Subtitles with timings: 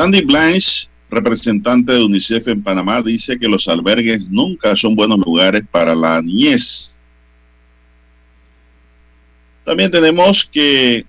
[0.00, 5.62] Sandy Blanche, representante de UNICEF en Panamá, dice que los albergues nunca son buenos lugares
[5.70, 6.96] para la niñez.
[9.62, 11.04] También tenemos que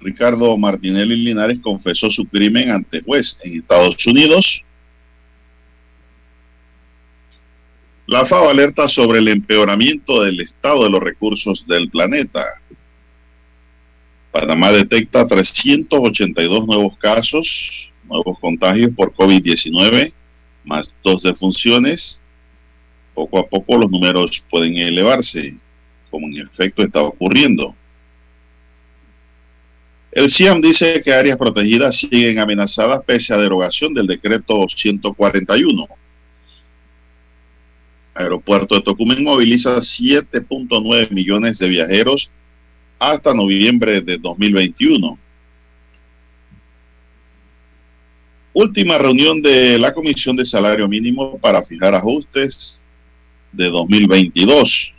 [0.00, 4.62] Ricardo Martinelli Linares confesó su crimen ante juez en Estados Unidos.
[8.06, 12.44] La FAO alerta sobre el empeoramiento del estado de los recursos del planeta.
[14.30, 20.12] Panamá detecta 382 nuevos casos, nuevos contagios por COVID-19,
[20.64, 22.20] más dos defunciones.
[23.14, 25.56] Poco a poco los números pueden elevarse,
[26.10, 27.74] como en efecto está ocurriendo.
[30.12, 35.86] El CIAM dice que áreas protegidas siguen amenazadas pese a derogación del decreto 141.
[38.14, 42.30] Aeropuerto de Tocumen moviliza 7.9 millones de viajeros
[42.98, 45.18] hasta noviembre de 2021.
[48.52, 52.84] Última reunión de la Comisión de Salario Mínimo para fijar ajustes
[53.52, 54.94] de 2022.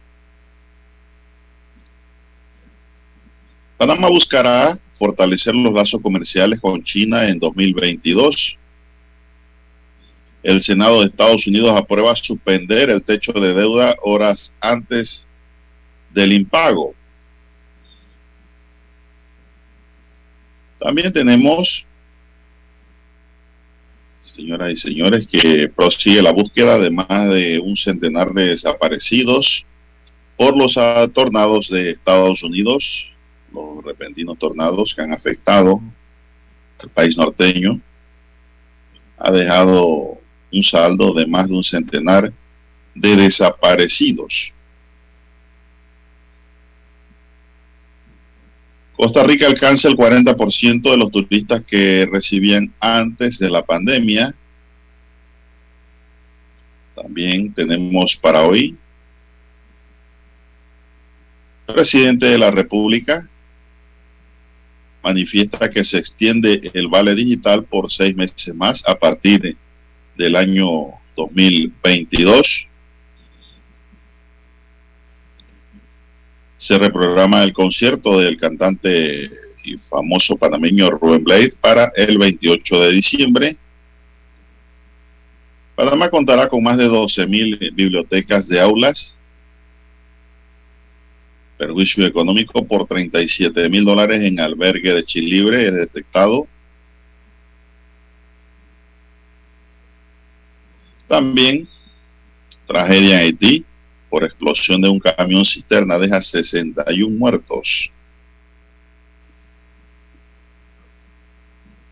[3.77, 8.57] Panamá buscará fortalecer los lazos comerciales con China en 2022.
[10.43, 15.25] El Senado de Estados Unidos aprueba suspender el techo de deuda horas antes
[16.13, 16.93] del impago.
[20.79, 21.85] También tenemos,
[24.21, 29.65] señoras y señores, que prosigue la búsqueda de más de un centenar de desaparecidos
[30.37, 30.75] por los
[31.13, 33.11] tornados de Estados Unidos,
[33.53, 35.81] los repentinos tornados que han afectado
[36.79, 37.81] al país norteño.
[39.17, 40.17] Ha dejado
[40.53, 42.31] un saldo de más de un centenar
[42.95, 44.53] de desaparecidos.
[48.99, 54.35] Costa Rica alcanza el 40% de los turistas que recibían antes de la pandemia.
[56.93, 58.75] También tenemos para hoy
[61.65, 63.25] presidente de la República
[65.01, 69.55] manifiesta que se extiende el vale digital por seis meses más a partir
[70.17, 72.68] del año 2022.
[76.69, 79.27] Se reprograma el concierto del cantante
[79.63, 83.57] y famoso panameño Rubén Blade para el 28 de diciembre.
[85.73, 89.15] Panamá contará con más de 12.000 bibliotecas de aulas.
[91.57, 96.47] Perjuicio económico por 37 mil dólares en albergue de Chilibre es detectado.
[101.07, 101.67] También
[102.67, 103.65] tragedia en Haití
[104.09, 107.91] por explosión de un camión cisterna deja 61 muertos.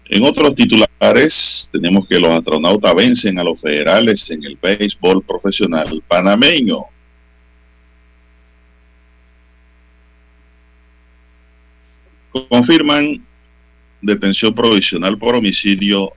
[0.10, 6.02] En otros titulares, tenemos que los astronautas vencen a los federales en el béisbol profesional
[6.08, 6.86] panameño.
[12.50, 13.26] Confirman
[14.02, 16.14] detención provisional por homicidio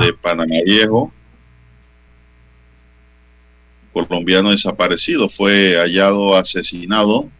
[0.00, 1.12] de Panamá Viejo
[4.06, 5.28] colombiano desaparecido.
[5.28, 7.30] Fue hallado asesinado.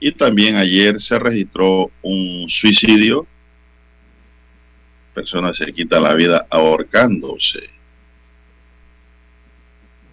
[0.00, 3.26] Y también ayer se registró un suicidio.
[5.14, 7.70] Persona se quita la vida ahorcándose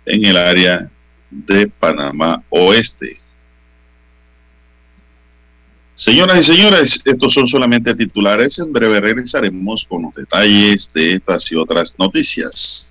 [0.06, 0.90] en el área
[1.30, 3.20] de Panamá Oeste.
[5.96, 8.58] Señoras y señores, estos son solamente titulares.
[8.60, 12.91] En breve regresaremos con los detalles de estas y otras noticias.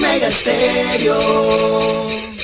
[0.00, 2.39] Omega Stereo.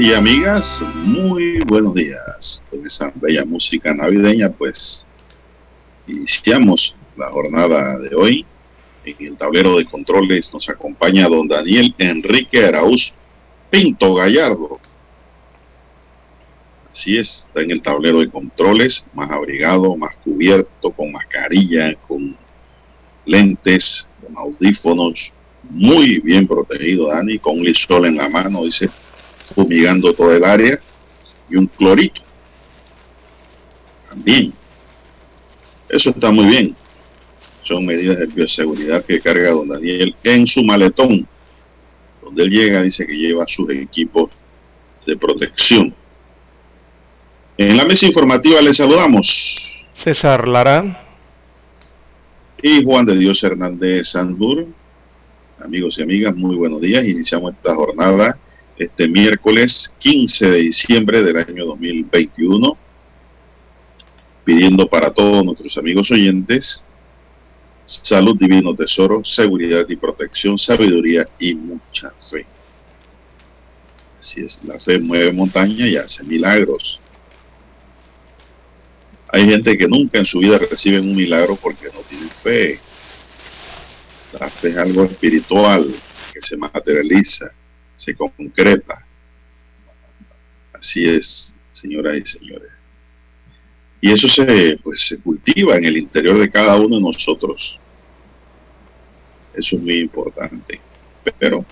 [0.00, 2.60] Y amigas, muy buenos días.
[2.68, 5.04] Con esa bella música navideña, pues
[6.08, 8.44] iniciamos la jornada de hoy.
[9.04, 13.12] En el tablero de controles nos acompaña don Daniel Enrique Araúz
[13.70, 14.80] Pinto Gallardo.
[16.90, 22.36] Así es, está en el tablero de controles, más abrigado, más cubierto, con mascarilla, con
[23.24, 25.32] lentes, con audífonos,
[25.70, 28.88] muy bien protegido, Dani, con un lisol en la mano, dice,
[29.54, 30.78] fumigando todo el área,
[31.48, 32.22] y un clorito.
[34.08, 34.52] También.
[35.88, 36.76] Eso está muy bien.
[37.62, 41.26] Son medidas de bioseguridad que carga don Daniel en su maletón.
[42.22, 44.30] Donde él llega, dice que lleva sus equipos
[45.06, 45.94] de protección.
[47.56, 49.56] En la mesa informativa le saludamos.
[49.94, 51.02] César Lara.
[52.62, 54.66] Y Juan de Dios Hernández Sandur.
[55.58, 57.04] Amigos y amigas, muy buenos días.
[57.06, 58.38] Iniciamos esta jornada
[58.76, 62.76] este miércoles 15 de diciembre del año 2021,
[64.44, 66.84] pidiendo para todos nuestros amigos oyentes
[67.86, 72.44] salud, divino tesoro, seguridad y protección, sabiduría y mucha fe.
[74.18, 77.00] Así es, la fe mueve montaña y hace milagros.
[79.28, 82.80] Hay gente que nunca en su vida reciben un milagro porque no tienen fe.
[84.32, 85.94] La fe es algo espiritual
[86.32, 87.50] que se materializa,
[87.96, 89.06] se concreta.
[90.72, 92.72] Así es, señoras y señores.
[94.00, 97.78] Y eso se, pues, se cultiva en el interior de cada uno de nosotros.
[99.54, 100.80] Eso es muy importante.
[101.38, 101.64] Pero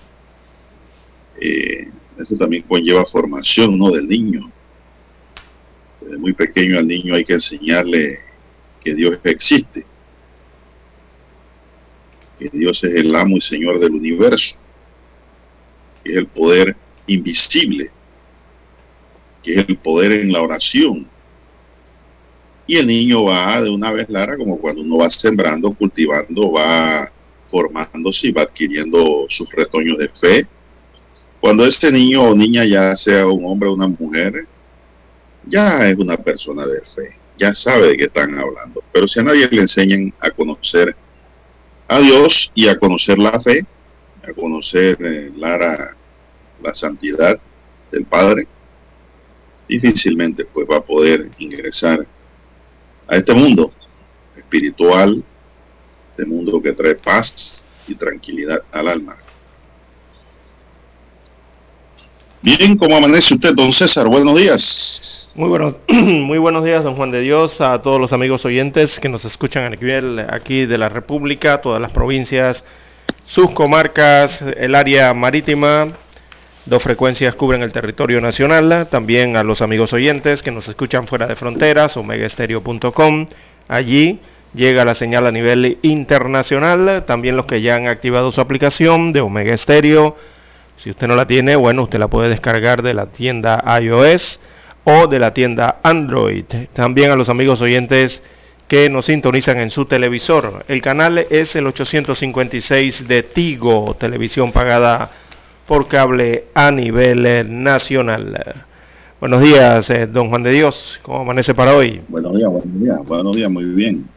[1.39, 3.91] eh, eso también conlleva formación ¿no?
[3.91, 4.51] del niño.
[6.01, 8.19] Desde muy pequeño al niño hay que enseñarle
[8.83, 9.85] que Dios existe
[12.37, 14.57] que Dios es el amo y señor del universo,
[16.03, 16.75] que es el poder
[17.07, 17.91] invisible,
[19.43, 21.07] que es el poder en la oración.
[22.67, 27.11] Y el niño va de una vez, Lara, como cuando uno va sembrando, cultivando, va
[27.49, 30.47] formándose y va adquiriendo sus retoños de fe.
[31.39, 34.47] Cuando este niño o niña ya sea un hombre o una mujer,
[35.45, 38.83] ya es una persona de fe, ya sabe de qué están hablando.
[38.91, 40.95] Pero si a nadie le enseñan a conocer
[41.87, 43.65] a Dios y a conocer la fe,
[44.23, 45.95] a conocer eh, Lara,
[46.61, 47.39] la santidad
[47.91, 48.47] del Padre,
[49.67, 52.05] difícilmente pues va a poder ingresar
[53.07, 53.71] a este mundo
[54.35, 55.23] espiritual,
[56.11, 59.17] este mundo que trae paz y tranquilidad al alma.
[62.41, 64.07] Bien, ¿cómo amanece usted, don César?
[64.07, 65.24] Buenos días.
[65.35, 69.09] Muy, bueno, muy buenos días, don Juan de Dios, a todos los amigos oyentes que
[69.09, 72.63] nos escuchan a nivel aquí de la República, todas las provincias,
[73.25, 75.89] sus comarcas, el área marítima.
[76.65, 78.87] Dos frecuencias cubren el territorio nacional.
[78.89, 83.27] También a los amigos oyentes que nos escuchan fuera de fronteras, omegaestereo.com.
[83.67, 84.21] Allí
[84.53, 87.03] llega la señal a nivel internacional.
[87.05, 90.15] También los que ya han activado su aplicación de Omega Stereo
[90.77, 94.39] si usted no la tiene, bueno, usted la puede descargar de la tienda iOS
[94.85, 96.45] o de la tienda Android.
[96.73, 98.23] También a los amigos oyentes
[98.67, 100.63] que nos sintonizan en su televisor.
[100.67, 105.11] El canal es el 856 de Tigo, televisión pagada
[105.67, 108.65] por cable a nivel nacional.
[109.19, 110.99] Buenos días, eh, don Juan de Dios.
[111.01, 112.01] ¿Cómo amanece para hoy?
[112.07, 114.07] Buenos días, buenos días, buenos días, muy bien.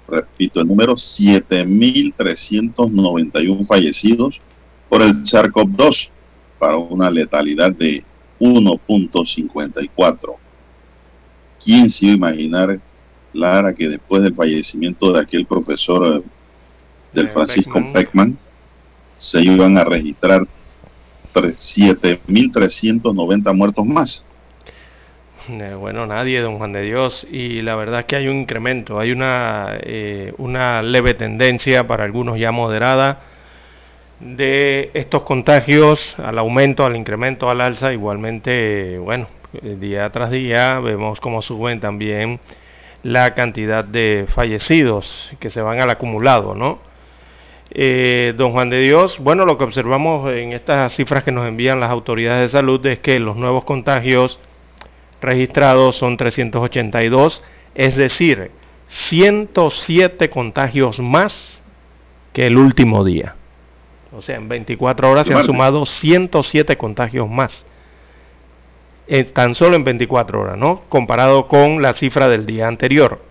[0.08, 4.40] Repito el número, 7.391 fallecidos
[4.88, 6.10] por el SARS-CoV-2
[6.60, 8.06] para una letalidad de
[8.40, 10.36] 1.54.
[11.60, 12.80] ¿Quién se iba a imaginar
[13.34, 16.22] Lara que después del fallecimiento de aquel profesor eh,
[17.13, 18.38] del Francisco Peckman,
[19.18, 20.48] se iban a registrar
[21.34, 24.25] 7.390 muertos más.
[25.50, 29.00] Eh, bueno, nadie, don Juan de Dios, y la verdad es que hay un incremento,
[29.00, 33.22] hay una, eh, una leve tendencia para algunos ya moderada
[34.20, 39.27] de estos contagios al aumento, al incremento, al alza, igualmente, bueno,
[39.62, 42.39] día tras día vemos cómo suben también
[43.03, 46.80] la cantidad de fallecidos que se van al acumulado, ¿no?
[47.74, 51.80] Eh, don Juan de Dios, bueno, lo que observamos en estas cifras que nos envían
[51.80, 54.40] las autoridades de salud es que los nuevos contagios
[55.22, 57.44] registrados son 382,
[57.75, 58.51] es decir,
[58.88, 61.63] 107 contagios más
[62.34, 63.36] que el último día.
[64.12, 67.66] O sea, en 24 horas se han sumado 107 contagios más
[69.34, 70.84] tan solo en 24 horas, ¿no?
[70.88, 73.22] Comparado con la cifra del día anterior.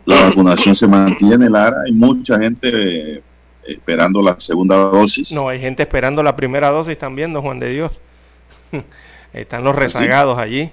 [0.04, 1.82] La vacunación se mantiene, Lara.
[1.86, 3.22] Hay mucha gente eh,
[3.66, 5.32] esperando la segunda dosis.
[5.32, 7.92] No, hay gente esperando la primera dosis también, don Juan de Dios.
[9.32, 10.70] Están los ¿Ah, rezagados allí.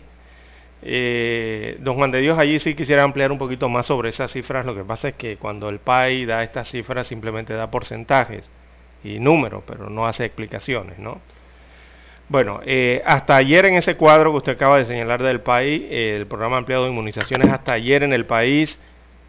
[0.82, 4.66] Eh, don Juan de Dios, allí sí quisiera ampliar un poquito más sobre esas cifras.
[4.66, 8.50] Lo que pasa es que cuando el PAI da estas cifras simplemente da porcentajes
[9.04, 11.20] y números, pero no hace explicaciones, ¿no?
[12.30, 16.26] Bueno, eh, hasta ayer en ese cuadro que usted acaba de señalar del PAI, el
[16.26, 18.80] programa ampliado de inmunizaciones, hasta ayer en el país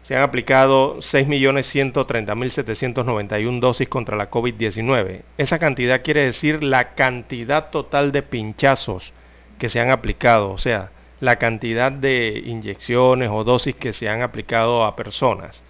[0.03, 5.23] se han aplicado 6.130.791 dosis contra la COVID-19.
[5.37, 9.13] Esa cantidad quiere decir la cantidad total de pinchazos
[9.57, 14.21] que se han aplicado, o sea, la cantidad de inyecciones o dosis que se han
[14.21, 15.63] aplicado a personas.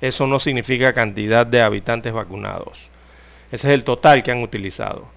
[0.00, 2.88] Eso no significa cantidad de habitantes vacunados.
[3.52, 5.08] Ese es el total que han utilizado.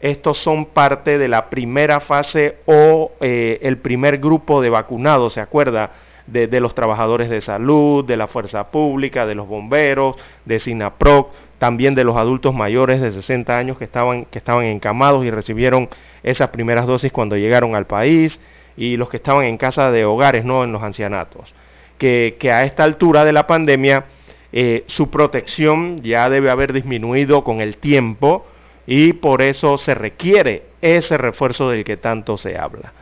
[0.00, 5.40] estos son parte de la primera fase o eh, el primer grupo de vacunados, ¿se
[5.40, 5.92] acuerda?
[6.26, 11.94] de, los trabajadores de salud, de la fuerza pública, de los bomberos, de SINAPROC, también
[11.94, 15.88] de los adultos mayores de 60 años que estaban, que estaban encamados y recibieron
[16.22, 18.40] esas primeras dosis cuando llegaron al país,
[18.76, 21.54] y los que estaban en casa de hogares, no en los ancianatos.
[21.98, 24.06] Que, a esta altura de la pandemia
[24.52, 28.44] eh, su protección ya debe haber disminuido con el tiempo
[28.86, 32.92] y por eso se requiere ese refuerzo del que tanto se habla.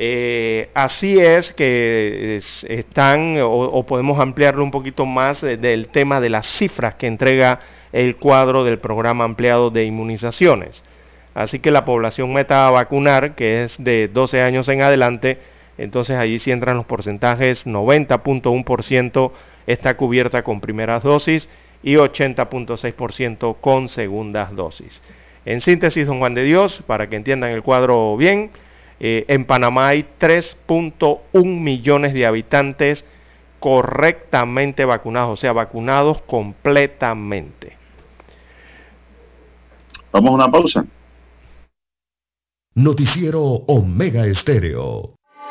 [0.00, 6.30] Eh, así es que están, o, podemos ampliarlo un poquito más eh, del tema de
[6.30, 7.58] las cifras que entrega
[7.92, 10.84] el cuadro del programa ampliado de inmunizaciones.
[11.34, 15.38] Así que la población meta a vacunar, que es de 12 años en adelante,
[15.78, 19.32] entonces allí sí entran los porcentajes, 90.1%
[19.66, 21.48] está cubierta con primeras dosis
[21.82, 25.02] y 80.6% con segundas dosis.
[25.44, 28.50] En síntesis, don Juan de Dios, para que entiendan el cuadro bien,
[29.00, 33.04] eh, en Panamá hay 3.1 millones de habitantes
[33.60, 37.76] correctamente vacunados, o sea, vacunados completamente.
[40.12, 40.84] Vamos a una pausa.
[42.74, 45.17] Noticiero Omega Estéreo.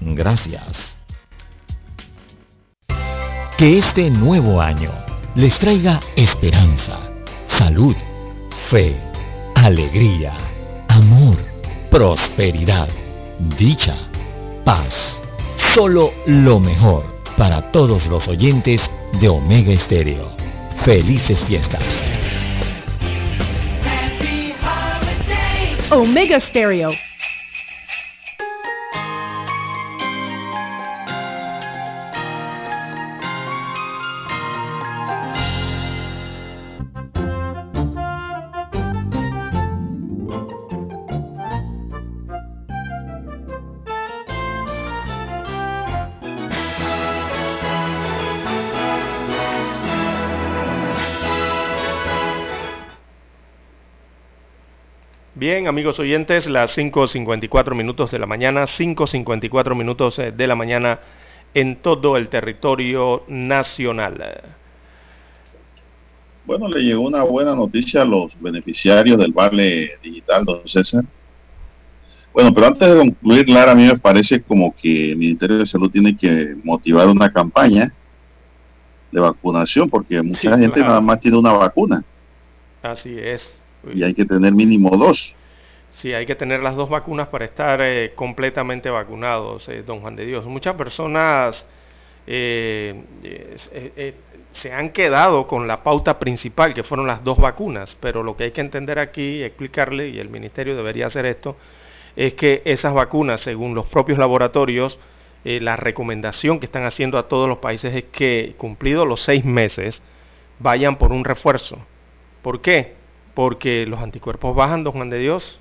[0.00, 0.96] Gracias.
[3.56, 4.90] Que este nuevo año
[5.34, 6.98] les traiga esperanza,
[7.48, 7.94] salud,
[8.70, 8.96] fe,
[9.54, 10.32] alegría,
[10.88, 11.36] amor,
[11.90, 12.88] prosperidad,
[13.58, 13.96] dicha,
[14.64, 15.20] paz.
[15.74, 17.04] Solo lo mejor
[17.36, 20.30] para todos los oyentes de Omega Estéreo.
[20.84, 21.82] Felices fiestas.
[25.90, 26.90] Omega Stereo.
[55.50, 61.00] Bien, amigos oyentes, las 5.54 minutos de la mañana, 5.54 minutos eh, de la mañana
[61.54, 64.54] en todo el territorio nacional.
[66.44, 71.02] Bueno, le llegó una buena noticia a los beneficiarios del Vale Digital, don César.
[72.32, 75.66] Bueno, pero antes de concluir, Lara, a mí me parece como que el Ministerio de
[75.66, 77.92] Salud tiene que motivar una campaña
[79.10, 80.88] de vacunación, porque mucha Sí, gente claro.
[80.90, 82.04] nada más tiene una vacuna
[82.82, 83.62] Así es.
[83.92, 85.34] Y hay que tener mínimo dos.
[85.90, 90.16] Sí, hay que tener las dos vacunas para estar eh, completamente vacunados, eh, don Juan
[90.16, 90.46] de Dios.
[90.46, 91.66] Muchas personas
[92.26, 92.94] eh,
[94.52, 98.44] se han quedado con la pauta principal, que fueron las dos vacunas, pero lo que
[98.44, 101.56] hay que entender aquí y explicarle, y el Ministerio debería hacer esto,
[102.16, 104.98] es que esas vacunas, según los propios laboratorios,
[105.42, 110.02] la recomendación que están haciendo a todos los países es que, cumplidos los seis meses,
[110.58, 111.78] vayan por un refuerzo.
[112.42, 112.99] ¿Por qué?
[113.40, 115.60] Porque los anticuerpos bajan, don Juan de Dios.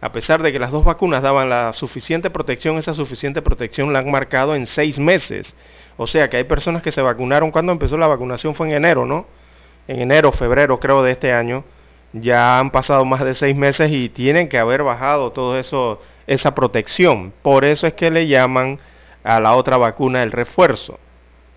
[0.00, 4.00] A pesar de que las dos vacunas daban la suficiente protección, esa suficiente protección la
[4.00, 5.54] han marcado en seis meses.
[5.96, 9.06] O sea que hay personas que se vacunaron cuando empezó la vacunación, fue en enero,
[9.06, 9.26] ¿no?
[9.86, 11.62] En enero, febrero creo de este año.
[12.12, 16.56] Ya han pasado más de seis meses y tienen que haber bajado todo eso, esa
[16.56, 17.32] protección.
[17.40, 18.80] Por eso es que le llaman
[19.22, 20.98] a la otra vacuna el refuerzo,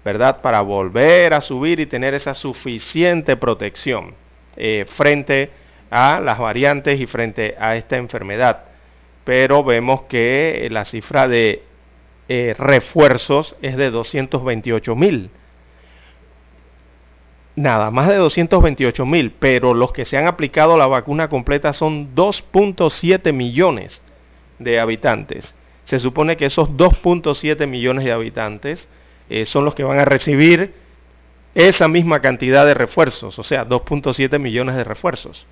[0.03, 0.41] ¿verdad?
[0.41, 4.13] Para volver a subir y tener esa suficiente protección
[4.57, 5.51] eh, frente
[5.89, 8.63] a las variantes y frente a esta enfermedad.
[9.23, 11.63] Pero vemos que la cifra de
[12.27, 15.29] eh, refuerzos es de 228 mil.
[17.55, 22.13] Nada más de 228 mil, pero los que se han aplicado la vacuna completa son
[22.15, 24.01] 2.7 millones
[24.59, 25.55] de habitantes.
[25.85, 28.89] Se supone que esos 2.7 millones de habitantes
[29.29, 30.73] eh, son los que van a recibir
[31.55, 35.47] esa misma cantidad de refuerzos, o sea, 2.7 millones de refuerzos,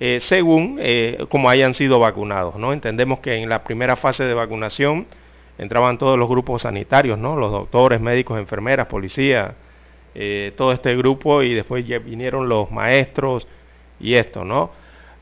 [0.00, 2.56] eh, según eh, como hayan sido vacunados.
[2.56, 2.72] ¿no?
[2.72, 5.06] Entendemos que en la primera fase de vacunación
[5.58, 7.36] entraban todos los grupos sanitarios, ¿no?
[7.36, 9.54] los doctores, médicos, enfermeras, policía,
[10.14, 13.46] eh, todo este grupo y después ya vinieron los maestros
[13.98, 14.70] y esto, ¿no?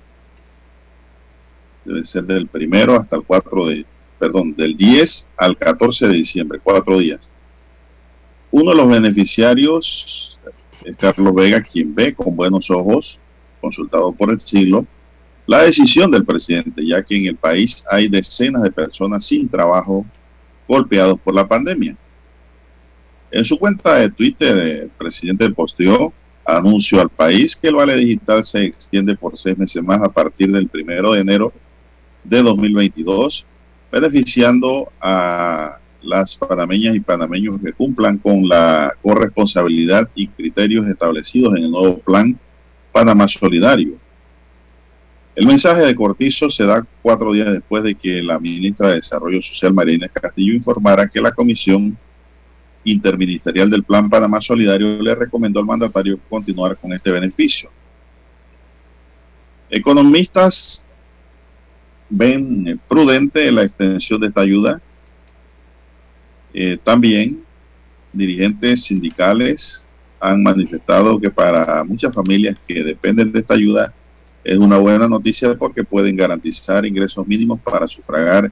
[1.85, 3.85] Debe ser del primero hasta el 4 de,
[4.19, 7.31] perdón, del 10 al 14 de diciembre, cuatro días.
[8.51, 10.39] Uno de los beneficiarios
[10.85, 13.19] es Carlos Vega, quien ve con buenos ojos,
[13.61, 14.87] consultado por el siglo,
[15.47, 20.05] la decisión del presidente, ya que en el país hay decenas de personas sin trabajo
[20.67, 21.97] golpeados por la pandemia.
[23.31, 26.13] En su cuenta de Twitter, el presidente posteó
[26.45, 30.51] anuncio al país que el vale digital se extiende por seis meses más a partir
[30.53, 31.53] del primero de enero
[32.23, 33.45] de 2022,
[33.91, 41.65] beneficiando a las panameñas y panameños que cumplan con la corresponsabilidad y criterios establecidos en
[41.65, 42.39] el nuevo plan
[42.93, 43.99] Panamá Solidario.
[45.35, 49.43] El mensaje de Cortizo se da cuatro días después de que la ministra de Desarrollo
[49.43, 51.99] Social, Marina Castillo, informara que la Comisión
[52.85, 57.69] Interministerial del Plan Panamá Solidario le recomendó al mandatario continuar con este beneficio.
[59.69, 60.83] Economistas
[62.09, 64.81] ven prudente la extensión de esta ayuda.
[66.59, 67.45] Eh, también
[68.13, 69.87] dirigentes sindicales
[70.19, 73.95] han manifestado que para muchas familias que dependen de esta ayuda
[74.43, 78.51] es una buena noticia porque pueden garantizar ingresos mínimos para sufragar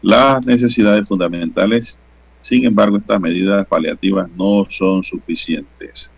[0.00, 1.98] las necesidades fundamentales
[2.40, 6.10] sin embargo, estas medidas paliativas no son suficientes.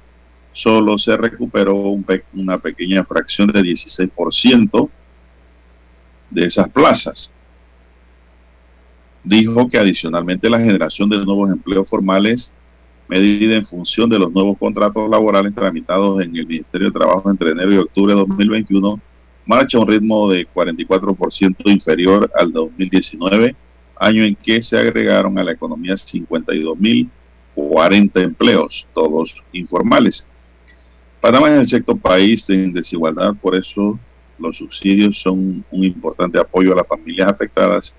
[0.53, 1.97] solo se recuperó
[2.33, 4.89] una pequeña fracción de 16%
[6.29, 7.31] de esas plazas.
[9.25, 12.53] Dijo que adicionalmente la generación de nuevos empleos formales,
[13.07, 17.51] medida en función de los nuevos contratos laborales tramitados en el Ministerio de Trabajo entre
[17.51, 18.99] enero y octubre de 2021,
[19.45, 23.55] marcha a un ritmo de 44% inferior al 2019
[23.99, 30.27] año en que se agregaron a la economía 52.040 empleos, todos informales.
[31.21, 33.97] Panamá es el sexto país en desigualdad, por eso
[34.37, 37.97] los subsidios son un importante apoyo a las familias afectadas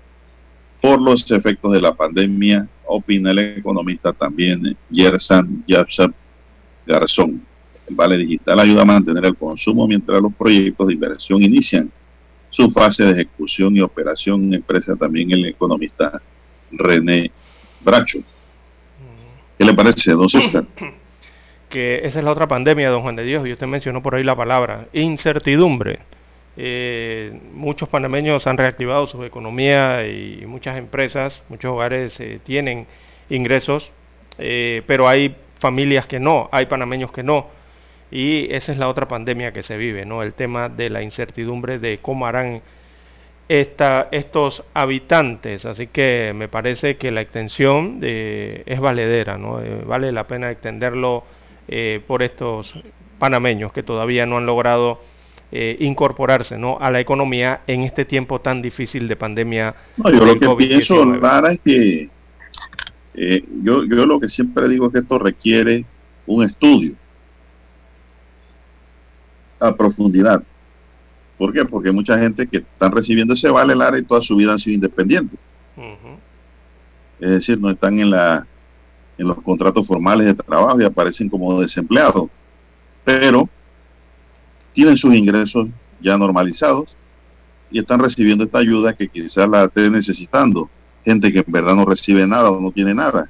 [0.81, 6.11] por los efectos de la pandemia, opina el economista también Yersan Yapsap
[6.85, 7.41] Garzón.
[7.87, 11.91] El vale digital ayuda a mantener el consumo mientras los proyectos de inversión inician
[12.49, 16.21] su fase de ejecución y operación empresa también el economista
[16.71, 17.31] René
[17.81, 18.19] Bracho.
[19.57, 20.65] ¿Qué le parece, don César?
[21.69, 24.23] Que esa es la otra pandemia, don Juan de Dios, y usted mencionó por ahí
[24.23, 25.99] la palabra, incertidumbre.
[26.57, 32.87] Eh, muchos panameños han reactivado su economía y muchas empresas, muchos hogares eh, tienen
[33.29, 33.91] ingresos,
[34.39, 37.47] eh, pero hay familias que no, hay panameños que no.
[38.09, 40.23] Y esa es la otra pandemia que se vive, ¿no?
[40.23, 42.61] El tema de la incertidumbre de cómo harán
[43.49, 45.65] esta, estos habitantes.
[45.65, 49.61] Así que me parece que la extensión de, es valedera, ¿no?
[49.61, 51.23] Eh, vale la pena extenderlo
[51.67, 52.73] eh, por estos
[53.19, 55.01] panameños que todavía no han logrado
[55.51, 56.77] eh, incorporarse ¿no?
[56.79, 59.75] a la economía en este tiempo tan difícil de pandemia.
[59.97, 62.09] No, yo lo que pienso, Lara, es que
[63.63, 65.85] yo, yo lo que siempre digo es que esto requiere
[66.25, 66.93] un estudio
[69.59, 70.43] a profundidad.
[71.37, 71.65] ¿Por qué?
[71.65, 74.59] Porque hay mucha gente que están recibiendo ese vale Lara y toda su vida han
[74.59, 75.39] sido independientes.
[77.19, 78.45] Es decir, no están en, la,
[79.17, 82.29] en los contratos formales de trabajo y aparecen como desempleados.
[83.03, 83.49] Pero
[84.77, 86.95] tienen sus ingresos ya normalizados
[87.71, 90.69] y están recibiendo esta ayuda que quizás la estén necesitando.
[91.03, 93.27] Gente que en verdad no recibe nada o no tiene nada.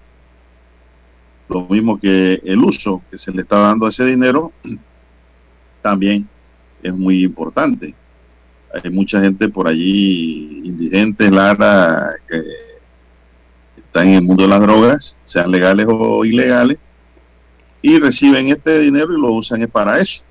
[1.48, 4.52] Lo mismo que el uso que se le está dando a ese dinero
[5.82, 6.28] también
[6.84, 7.96] es muy importante.
[8.84, 12.42] Hay mucha gente por allí indigente, Lara, que
[13.78, 16.78] están en el mundo de las drogas, sean legales o ilegales,
[17.82, 20.27] y reciben este dinero y lo usan para eso.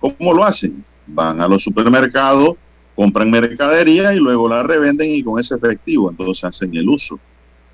[0.00, 0.84] ¿Cómo lo hacen?
[1.06, 2.54] Van a los supermercados,
[2.94, 7.18] compran mercadería y luego la revenden y con ese efectivo entonces hacen el uso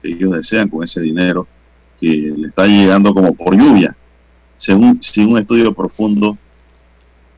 [0.03, 1.47] que ellos desean con ese dinero
[2.01, 3.97] que le está llegando como por lluvia,
[4.57, 6.37] según sin un estudio profundo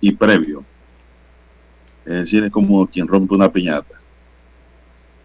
[0.00, 0.64] y previo.
[2.04, 4.00] Es decir, es como quien rompe una piñata.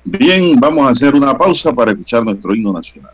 [0.03, 3.13] Bien, vamos a hacer una pausa para escuchar nuestro himno nacional.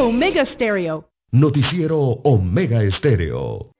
[0.00, 1.10] Omega Stereo.
[1.32, 3.70] Noticiero Omega Estéreo.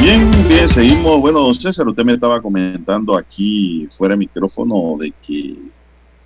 [0.00, 1.20] Bien, bien, seguimos.
[1.20, 5.56] Bueno, don César, usted me estaba comentando aquí fuera de micrófono de que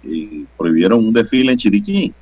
[0.05, 2.15] eh, prohibieron un desfile en Chiriquí.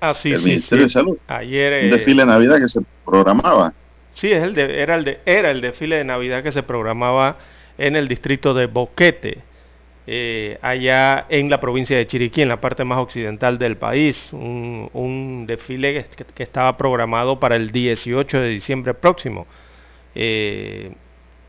[0.00, 0.84] Ah, sí, el sí, Ministerio sí.
[0.84, 1.18] de Salud.
[1.26, 1.72] Ayer...
[1.84, 3.74] Un eh, desfile de Navidad que se programaba.
[4.12, 7.38] Sí, es el de- era, el de- era el desfile de Navidad que se programaba
[7.78, 9.44] en el distrito de Boquete,
[10.06, 14.32] eh, allá en la provincia de Chiriquí, en la parte más occidental del país.
[14.32, 19.46] Un, un desfile que, que estaba programado para el 18 de diciembre próximo.
[20.14, 20.92] Eh,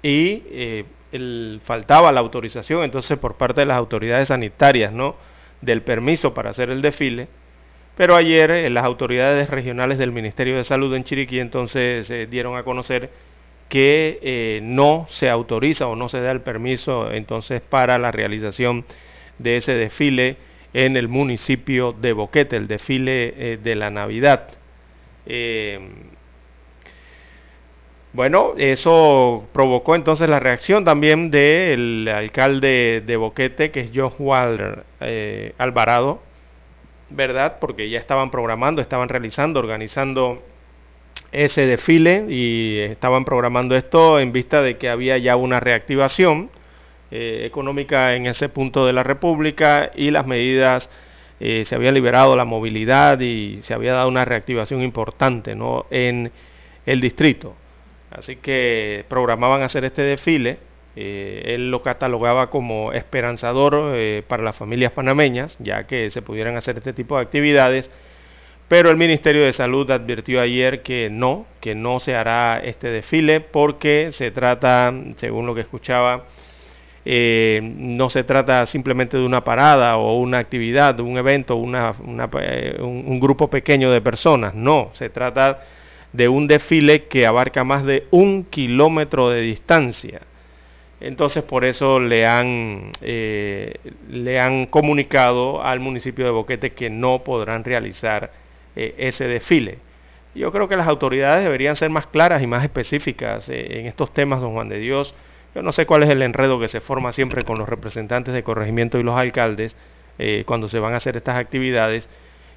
[0.04, 5.16] y eh, el- faltaba la autorización entonces por parte de las autoridades sanitarias, ¿no?
[5.62, 7.28] Del permiso para hacer el desfile.
[8.00, 12.56] Pero ayer eh, las autoridades regionales del Ministerio de Salud en Chiriquí entonces eh, dieron
[12.56, 13.10] a conocer
[13.68, 18.86] que eh, no se autoriza o no se da el permiso entonces para la realización
[19.38, 20.38] de ese desfile
[20.74, 24.48] en el municipio de Boquete, el desfile eh, de la Navidad.
[25.26, 25.82] Eh,
[28.14, 34.86] bueno, eso provocó entonces la reacción también del alcalde de Boquete, que es Josh Waller
[35.02, 36.29] eh, Alvarado,
[37.10, 37.58] ¿verdad?
[37.60, 40.44] Porque ya estaban programando, estaban realizando, organizando
[41.32, 46.50] ese desfile y estaban programando esto en vista de que había ya una reactivación
[47.12, 50.90] eh, económica en ese punto de la República y las medidas,
[51.40, 55.86] eh, se había liberado la movilidad y se había dado una reactivación importante ¿no?
[55.90, 56.32] en
[56.86, 57.56] el distrito.
[58.12, 60.58] Así que programaban hacer este desfile.
[61.02, 66.58] Eh, él lo catalogaba como esperanzador eh, para las familias panameñas, ya que se pudieran
[66.58, 67.90] hacer este tipo de actividades.
[68.68, 73.40] Pero el Ministerio de Salud advirtió ayer que no, que no se hará este desfile
[73.40, 76.26] porque se trata, según lo que escuchaba,
[77.06, 81.96] eh, no se trata simplemente de una parada o una actividad, un evento, una,
[82.42, 84.54] eh, un grupo pequeño de personas.
[84.54, 85.62] No, se trata
[86.12, 90.20] de un desfile que abarca más de un kilómetro de distancia.
[91.02, 93.76] Entonces por eso le han, eh,
[94.10, 98.32] le han comunicado al municipio de Boquete que no podrán realizar
[98.76, 99.80] eh, ese desfile.
[100.36, 104.14] Yo creo que las autoridades deberían ser más claras y más específicas eh, en estos
[104.14, 105.16] temas, don Juan de Dios.
[105.56, 108.44] Yo no sé cuál es el enredo que se forma siempre con los representantes de
[108.44, 109.76] corregimiento y los alcaldes
[110.20, 112.08] eh, cuando se van a hacer estas actividades.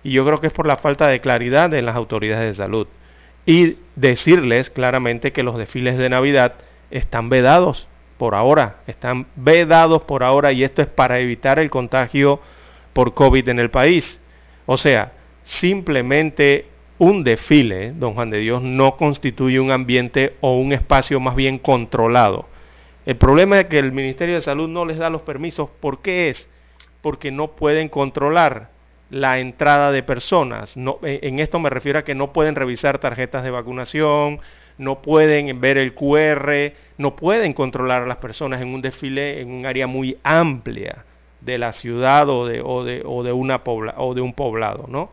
[0.04, 2.86] Y yo creo que es por la falta de claridad en las autoridades de salud.
[3.46, 6.54] Y decirles claramente que los desfiles de Navidad
[6.90, 7.88] están vedados
[8.22, 12.38] por ahora, están vedados por ahora y esto es para evitar el contagio
[12.92, 14.20] por COVID en el país.
[14.64, 15.10] O sea,
[15.42, 16.66] simplemente
[17.00, 21.58] un desfile, don Juan de Dios, no constituye un ambiente o un espacio más bien
[21.58, 22.46] controlado.
[23.06, 25.68] El problema es que el Ministerio de Salud no les da los permisos.
[25.80, 26.48] ¿Por qué es?
[27.00, 28.70] Porque no pueden controlar
[29.10, 30.76] la entrada de personas.
[30.76, 34.38] No, en esto me refiero a que no pueden revisar tarjetas de vacunación,
[34.78, 39.50] no pueden ver el QR, no pueden controlar a las personas en un desfile en
[39.50, 41.04] un área muy amplia
[41.40, 44.86] de la ciudad o de, o de, o de, una pobla, o de un poblado,
[44.88, 45.10] ¿no?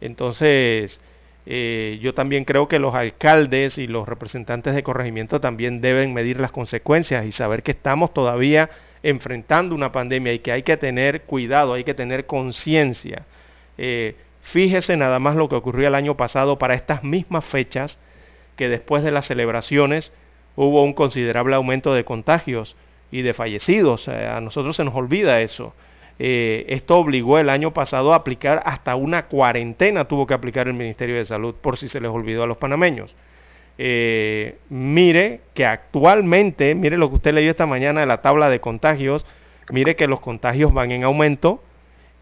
[0.00, 1.00] Entonces,
[1.46, 6.38] eh, yo también creo que los alcaldes y los representantes de corregimiento también deben medir
[6.38, 8.70] las consecuencias y saber que estamos todavía
[9.02, 13.24] enfrentando una pandemia y que hay que tener cuidado, hay que tener conciencia.
[13.78, 17.98] Eh, fíjese nada más lo que ocurrió el año pasado para estas mismas fechas,
[18.56, 20.12] que después de las celebraciones
[20.56, 22.76] hubo un considerable aumento de contagios
[23.10, 24.08] y de fallecidos.
[24.08, 25.74] Eh, a nosotros se nos olvida eso.
[26.18, 30.74] Eh, esto obligó el año pasado a aplicar hasta una cuarentena, tuvo que aplicar el
[30.74, 33.14] Ministerio de Salud por si se les olvidó a los panameños.
[33.78, 38.60] Eh, mire que actualmente, mire lo que usted leyó esta mañana de la tabla de
[38.60, 39.26] contagios,
[39.70, 41.62] mire que los contagios van en aumento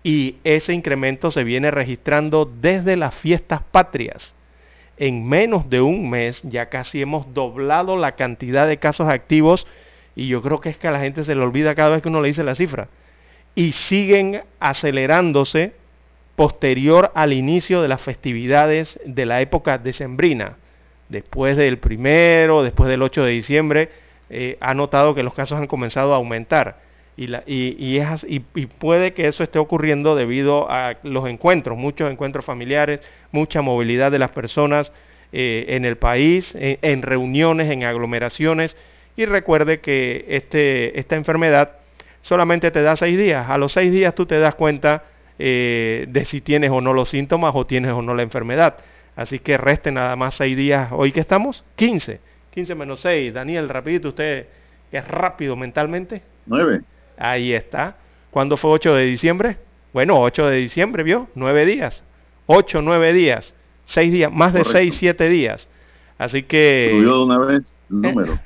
[0.02, 4.34] y ese incremento se viene registrando desde las fiestas patrias.
[5.01, 9.66] En menos de un mes ya casi hemos doblado la cantidad de casos activos
[10.14, 12.11] y yo creo que es que a la gente se le olvida cada vez que
[12.11, 12.88] uno le dice la cifra.
[13.55, 15.72] y siguen acelerándose
[16.36, 20.57] posterior al inicio de las festividades de la época decembrina.
[21.09, 23.88] Después del primero, después del 8 de diciembre,
[24.28, 26.78] eh, ha notado que los casos han comenzado a aumentar.
[27.20, 33.00] Y, y, puede que eso esté ocurriendo debido a los encuentros, muchos encuentros familiares,
[33.30, 34.90] mucha movilidad de las personas
[35.30, 38.74] eh, en el país, en, reuniones, en aglomeraciones.
[39.16, 41.72] Y recuerde que este, esta enfermedad
[42.22, 43.50] solamente te da seis días.
[43.50, 45.04] A los seis días tú te das cuenta
[45.38, 48.78] eh, de si tienes o no los síntomas o tienes o no la enfermedad.
[49.14, 50.88] Así que reste nada más seis días.
[50.90, 52.18] Hoy que estamos, 15.
[52.50, 53.34] 15 menos 6.
[53.34, 54.46] Daniel, rapidito, usted
[54.90, 56.22] que es rápido mentalmente.
[56.46, 56.80] 9.
[57.20, 57.96] Ahí está.
[58.30, 59.58] ¿Cuándo fue 8 de diciembre?
[59.92, 61.28] Bueno, 8 de diciembre, ¿vio?
[61.34, 62.02] 9 días.
[62.46, 63.54] 8, 9 días.
[63.84, 65.68] 6 días, más de 6, 7 días.
[66.16, 66.88] Así que...
[66.92, 67.64] Subió de una vez el
[68.00, 68.38] número.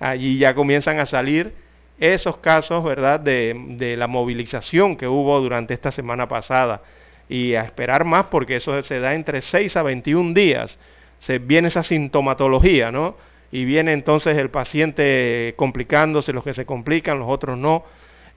[0.00, 1.52] allí ya comienzan a salir
[1.98, 6.82] esos casos, ¿verdad?, de, la movilización que hubo durante esta semana pasada.
[7.28, 10.80] Y a esperar más porque eso se da entre 6 a 21 días.
[11.20, 13.16] Se viene esa sintomatología, ¿no?
[13.52, 17.84] Y viene entonces el paciente complicándose, los que se complican, los otros no.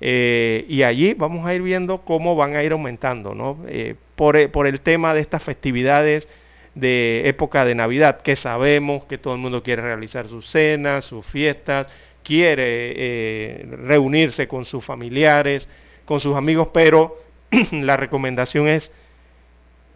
[0.01, 3.57] Eh, y allí vamos a ir viendo cómo van a ir aumentando, ¿no?
[3.67, 6.27] Eh, por, por el tema de estas festividades
[6.75, 11.25] de época de Navidad, que sabemos que todo el mundo quiere realizar sus cenas, sus
[11.25, 11.87] fiestas,
[12.23, 15.67] quiere eh, reunirse con sus familiares,
[16.05, 17.17] con sus amigos, pero
[17.71, 18.91] la recomendación es,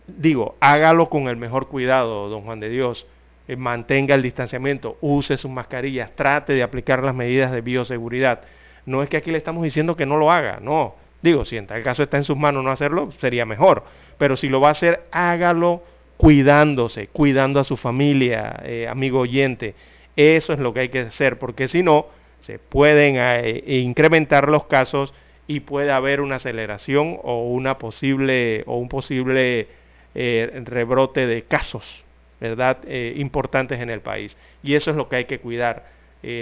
[0.07, 3.07] digo, hágalo con el mejor cuidado, don Juan de Dios.
[3.47, 8.41] Eh, mantenga el distanciamiento, use sus mascarillas, trate de aplicar las medidas de bioseguridad.
[8.85, 10.95] No es que aquí le estamos diciendo que no lo haga, no.
[11.21, 13.83] Digo, si en tal caso está en sus manos no hacerlo, sería mejor.
[14.17, 15.83] Pero si lo va a hacer, hágalo
[16.17, 19.75] cuidándose, cuidando a su familia, eh, amigo oyente.
[20.15, 22.07] Eso es lo que hay que hacer, porque si no,
[22.43, 25.13] se pueden eh, incrementar los casos
[25.47, 29.67] y puede haber una aceleración o una posible o un posible
[30.13, 32.03] eh, rebrote de casos,
[32.41, 32.79] ¿verdad?
[32.85, 34.37] Eh, importantes en el país.
[34.61, 35.91] Y eso es lo que hay que cuidar,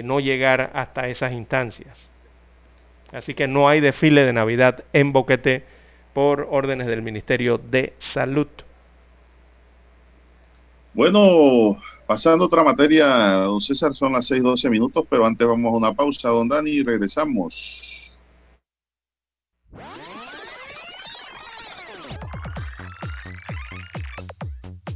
[0.04, 2.11] no llegar hasta esas instancias.
[3.12, 5.64] Así que no hay desfile de Navidad en Boquete
[6.12, 8.48] por órdenes del Ministerio de Salud.
[10.94, 11.78] Bueno,
[12.12, 15.94] Pasando a otra materia, don César, son las 6:12 minutos, pero antes vamos a una
[15.94, 18.12] pausa, don Dani, y regresamos.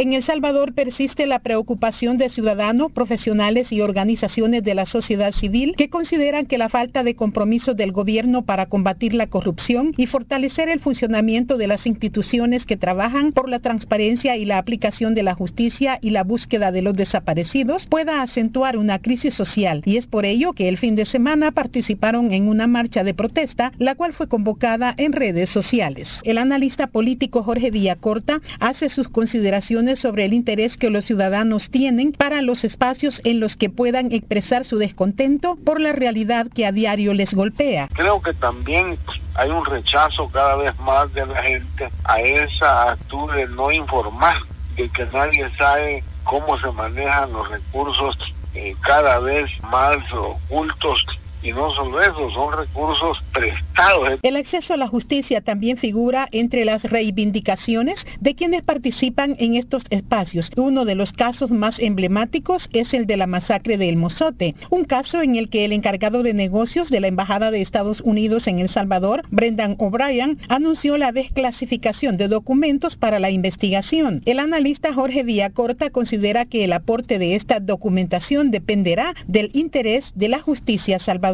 [0.00, 5.74] En El Salvador persiste la preocupación de ciudadanos, profesionales y organizaciones de la sociedad civil
[5.76, 10.68] que consideran que la falta de compromiso del gobierno para combatir la corrupción y fortalecer
[10.68, 15.34] el funcionamiento de las instituciones que trabajan por la transparencia y la aplicación de la
[15.34, 20.26] justicia y la búsqueda de los desaparecidos pueda acentuar una crisis social y es por
[20.26, 24.28] ello que el fin de semana participaron en una marcha de protesta, la cual fue
[24.28, 26.20] convocada en redes sociales.
[26.22, 32.12] El analista político Jorge Corta hace sus consideraciones sobre el interés que los ciudadanos tienen
[32.12, 36.72] para los espacios en los que puedan expresar su descontento por la realidad que a
[36.72, 37.88] diario les golpea.
[37.94, 38.98] Creo que también
[39.34, 44.36] hay un rechazo cada vez más de la gente a esa actitud de no informar,
[44.76, 48.16] de que nadie sabe cómo se manejan los recursos
[48.54, 51.04] eh, cada vez más ocultos
[51.42, 54.18] y no solo eso, son recursos prestados.
[54.22, 59.84] El acceso a la justicia también figura entre las reivindicaciones de quienes participan en estos
[59.90, 60.50] espacios.
[60.56, 64.84] Uno de los casos más emblemáticos es el de la masacre de El Mozote, un
[64.84, 68.58] caso en el que el encargado de negocios de la Embajada de Estados Unidos en
[68.58, 74.22] El Salvador, Brendan O'Brien, anunció la desclasificación de documentos para la investigación.
[74.24, 75.24] El analista Jorge
[75.54, 81.27] Corta considera que el aporte de esta documentación dependerá del interés de la justicia salvadoreña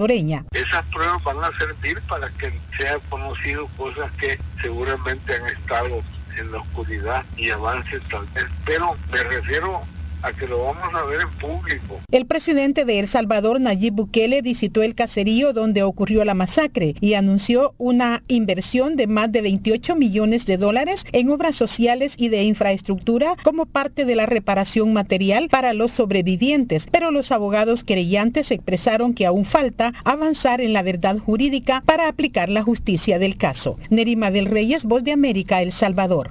[0.53, 6.03] esas pruebas van a servir para que sean conocido cosas que seguramente han estado
[6.37, 8.47] en la oscuridad y avance tal vez.
[8.65, 9.83] Pero me refiero
[10.25, 12.01] a que lo vamos a ver en público.
[12.11, 17.15] El presidente de El Salvador, Nayib Bukele, visitó el caserío donde ocurrió la masacre y
[17.15, 22.45] anunció una inversión de más de 28 millones de dólares en obras sociales y de
[22.45, 29.15] infraestructura como parte de la reparación material para los sobrevivientes, pero los abogados querellantes expresaron
[29.15, 33.79] que aún falta avanzar en la verdad jurídica para aplicar la justicia del caso.
[33.91, 36.31] Nerima del Reyes, Voz de América, El Salvador.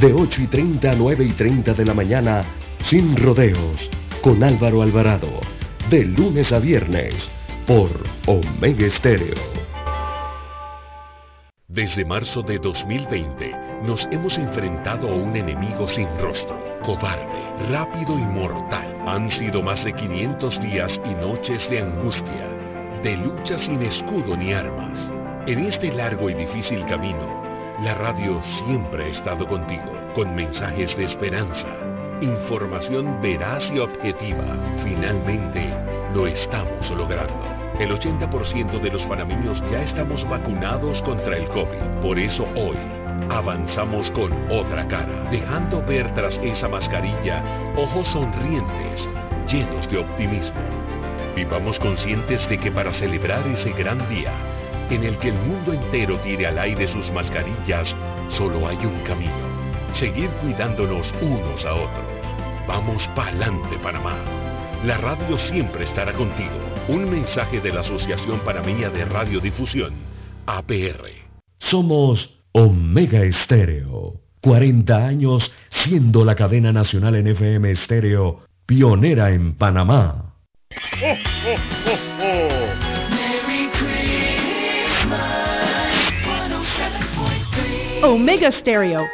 [0.00, 2.42] De 8 y 30 a 9 y 30 de la mañana,
[2.86, 3.90] sin rodeos,
[4.22, 5.28] con Álvaro Alvarado.
[5.90, 7.28] De lunes a viernes,
[7.66, 7.90] por
[8.24, 9.34] Omega Estéreo.
[11.68, 18.22] Desde marzo de 2020 nos hemos enfrentado a un enemigo sin rostro, cobarde, rápido y
[18.22, 18.96] mortal.
[19.06, 22.48] Han sido más de 500 días y noches de angustia,
[23.02, 25.12] de lucha sin escudo ni armas.
[25.46, 27.39] En este largo y difícil camino,
[27.82, 31.68] la radio siempre ha estado contigo, con mensajes de esperanza,
[32.20, 34.44] información veraz y objetiva.
[34.84, 35.72] Finalmente,
[36.14, 37.42] lo estamos logrando.
[37.78, 42.02] El 80% de los panameños ya estamos vacunados contra el COVID.
[42.02, 42.76] Por eso hoy
[43.30, 47.42] avanzamos con otra cara, dejando ver tras esa mascarilla
[47.76, 49.08] ojos sonrientes,
[49.50, 50.60] llenos de optimismo.
[51.34, 54.32] Vivamos conscientes de que para celebrar ese gran día,
[54.90, 57.94] en el que el mundo entero tire al aire sus mascarillas,
[58.28, 59.32] solo hay un camino.
[59.92, 62.04] Seguir cuidándonos unos a otros.
[62.66, 64.16] Vamos pa'lante, Panamá.
[64.84, 66.50] La radio siempre estará contigo.
[66.88, 69.92] Un mensaje de la Asociación Panameña de Radiodifusión,
[70.46, 71.06] APR.
[71.58, 74.20] Somos Omega Estéreo.
[74.40, 80.34] 40 años siendo la cadena nacional en FM Estéreo, pionera en Panamá.
[88.02, 89.06] Omega Stereo.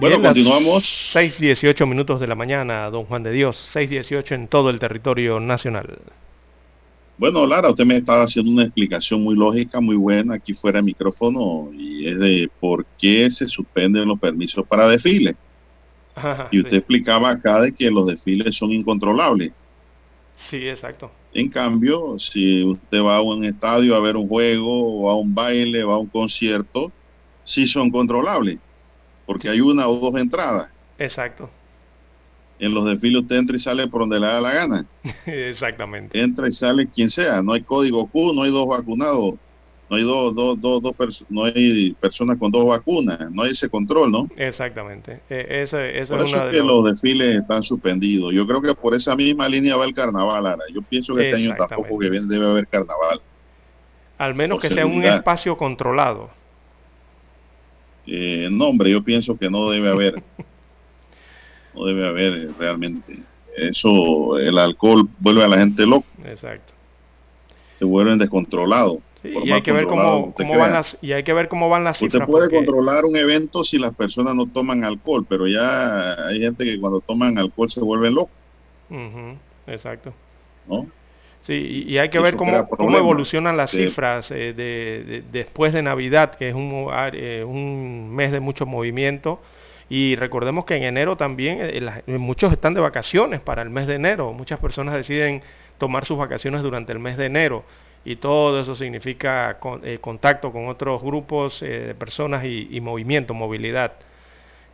[0.00, 0.84] Bueno, Bien, continuamos.
[1.14, 3.70] 6.18 minutos de la mañana, don Juan de Dios.
[3.74, 5.98] 6.18 en todo el territorio nacional.
[7.18, 10.84] Bueno, Lara, usted me estaba haciendo una explicación muy lógica, muy buena aquí fuera de
[10.84, 15.34] micrófono, y es de por qué se suspenden los permisos para desfiles.
[16.50, 16.76] Y usted sí.
[16.76, 19.52] explicaba acá de que los desfiles son incontrolables.
[20.34, 21.10] Sí, exacto.
[21.32, 25.34] En cambio, si usted va a un estadio a ver un juego, o a un
[25.34, 26.92] baile, o a un concierto,
[27.44, 28.58] sí son controlables,
[29.24, 30.68] porque hay una o dos entradas.
[30.98, 31.50] Exacto.
[32.58, 34.86] En los desfiles usted entra y sale por donde le da la gana.
[35.26, 36.18] Exactamente.
[36.18, 37.42] Entra y sale quien sea.
[37.42, 39.34] No hay código Q, no hay dos vacunados,
[39.90, 43.50] no hay dos, dos, dos, dos perso- no hay personas con dos vacunas, no hay
[43.52, 44.26] ese control, ¿no?
[44.36, 45.22] Exactamente.
[45.28, 48.32] Eh, ese, esa Por es eso una es de que los- los desfiles están suspendidos.
[48.32, 50.62] Yo creo que por esa misma línea va el carnaval, Lara.
[50.74, 53.20] Yo pienso que este año tampoco que bien debe haber carnaval.
[54.18, 56.30] Al menos por que sea un espacio controlado.
[58.06, 60.14] Eh, no, hombre, yo pienso que no debe haber.
[61.76, 63.18] no debe haber eh, realmente.
[63.56, 66.74] Eso, el alcohol vuelve a la gente loco, Exacto.
[67.78, 68.98] se vuelven descontrolados.
[69.22, 71.68] Sí, y hay que ver cómo, usted cómo van las y hay que ver cómo
[71.70, 72.28] van las Usted cifras.
[72.28, 76.64] puede porque- controlar un evento si las personas no toman alcohol, pero ya hay gente
[76.64, 78.30] que cuando toman alcohol se vuelven locos,
[78.90, 80.12] Ujú, Exacto.
[80.68, 80.86] ¿no?
[81.42, 83.84] Sí, y, hay que Eso ver cómo, cómo evolucionan las Sí.
[83.84, 88.66] cifras eh, de, de- después de Navidad, que es un, eh, un mes de mucho
[88.66, 89.40] movimiento.
[89.88, 93.70] Y recordemos que en enero también eh, la- eh, muchos están de vacaciones para el
[93.70, 94.32] mes de enero.
[94.32, 95.42] Muchas personas deciden
[95.78, 97.64] tomar sus vacaciones durante el mes de enero.
[98.04, 102.80] Y todo eso significa con- eh, contacto con otros grupos eh, de personas y, y
[102.80, 103.92] movimiento, movilidad.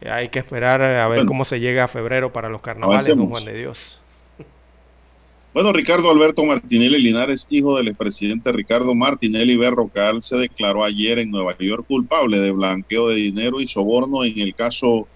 [0.04, 1.28] Hay que esperar a ver Bueno.
[1.28, 3.28] cómo se llega a febrero para los carnavales, don.
[3.28, 4.00] Juan de Dios.
[5.55, 11.30] Bueno, Ricardo Alberto Martinelli Linares, hijo del expresidente Ricardo Martinelli Berrocal, se declaró ayer en
[11.30, 15.07] Nueva York culpable de blanqueo de dinero y soborno en el caso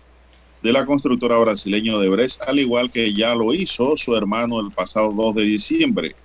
[0.62, 5.10] de la constructora brasileña Odebrecht, al igual que ya lo hizo su hermano el pasado
[5.10, 6.16] 2 de diciembre.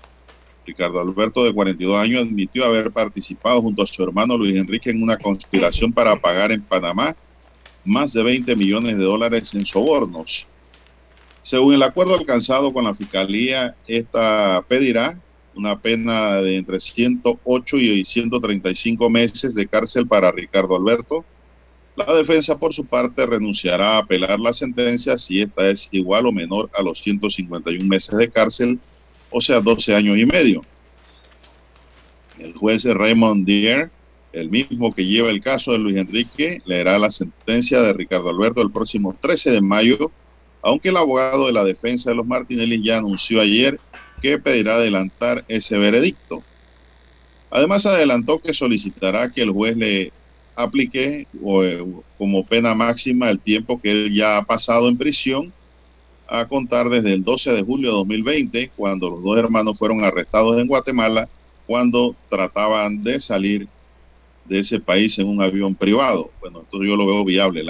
[0.66, 5.01] Ricardo Alberto, de 42 años, admitió haber participado junto a su hermano Luis Enrique en
[5.01, 7.16] una conspiración para pagar en Panamá
[7.86, 10.47] más de 20 millones de dólares en sobornos.
[11.44, 15.20] Según el acuerdo alcanzado con la Fiscalía, esta pedirá
[15.56, 21.26] una pena de entre 108 y 135 meses de cárcel para Ricardo Alberto.
[21.96, 26.32] La defensa, por su parte, renunciará a apelar la sentencia si esta es igual o
[26.32, 28.80] menor a los 151 meses de cárcel,
[29.30, 30.62] o sea, 12 años y medio.
[32.38, 33.89] El juez Raymond Deere,
[34.32, 38.62] el mismo que lleva el caso de Luis Enrique, leerá la sentencia de Ricardo Alberto
[38.62, 40.12] el próximo 13 de mayo,
[40.62, 43.80] aunque el abogado de la defensa de los Martinelli ya anunció ayer
[44.22, 46.43] que pedirá adelantar ese veredicto.
[47.49, 50.12] Además, adelantó que solicitará que el juez le
[50.55, 51.28] aplique
[52.18, 55.51] como pena máxima el tiempo que él ya ha pasado en prisión
[56.28, 60.59] a contar desde el 12 de julio de 2020, cuando los dos hermanos fueron arrestados
[60.59, 61.28] en Guatemala
[61.66, 63.68] cuando trataban de salir
[64.45, 66.32] de ese país en un avión privado.
[66.39, 67.64] Bueno, esto yo lo veo viable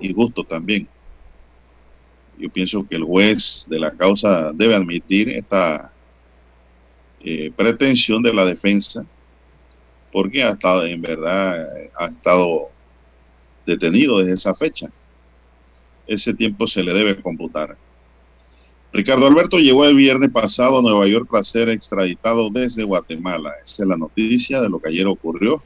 [0.00, 0.88] y justo también.
[2.42, 5.92] Yo pienso que el juez de la causa debe admitir esta
[7.20, 9.06] eh, pretensión de la defensa,
[10.10, 12.70] porque ha estado, en verdad, ha estado
[13.64, 14.90] detenido desde esa fecha.
[16.04, 17.76] Ese tiempo se le debe computar.
[18.92, 23.52] Ricardo Alberto llegó el viernes pasado a Nueva York para ser extraditado desde Guatemala.
[23.62, 25.62] Esa es la noticia de lo que ayer ocurrió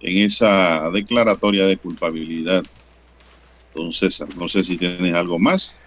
[0.00, 2.62] en esa declaratoria de culpabilidad.
[3.74, 5.78] Entonces, no sé si tienes algo más.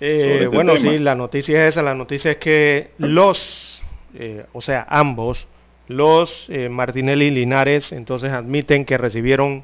[0.00, 1.82] Eh, este bueno, sí, la noticia es esa.
[1.82, 3.80] La noticia es que los,
[4.14, 5.48] eh, o sea, ambos,
[5.88, 9.62] los eh, Martinelli y Linares, entonces admiten que recibieron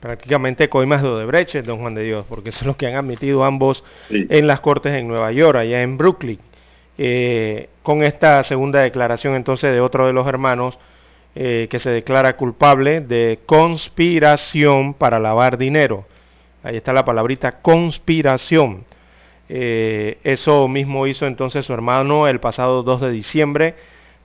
[0.00, 3.82] prácticamente coimas de Odebrecht, don Juan de Dios, porque son los que han admitido ambos
[4.10, 6.38] en las cortes en Nueva York, allá en Brooklyn.
[7.82, 10.78] con esta segunda declaración entonces de otro de los hermanos
[11.34, 16.06] que se declara culpable de conspiración para lavar dinero.
[16.66, 18.84] Ahí está la palabrita conspiración.
[19.48, 23.74] Eh, eso mismo hizo entonces su hermano el pasado 2 de diciembre.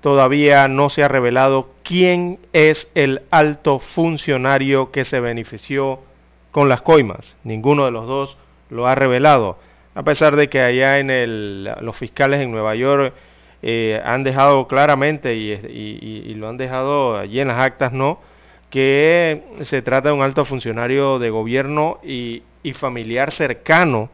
[0.02, 6.00] Todavía no se ha revelado quién es el alto funcionario que se benefició
[6.50, 7.38] con las coimas.
[7.44, 8.38] Ninguno de los dos
[8.72, 9.60] lo ha revelado.
[9.94, 13.14] A pesar de que allá en los fiscales en Nueva York
[13.62, 18.20] eh, han dejado claramente y, lo han dejado allí en las actas, ¿no?
[18.72, 22.42] Que se trata de un alto funcionario de gobierno y
[22.74, 24.10] familiar cercano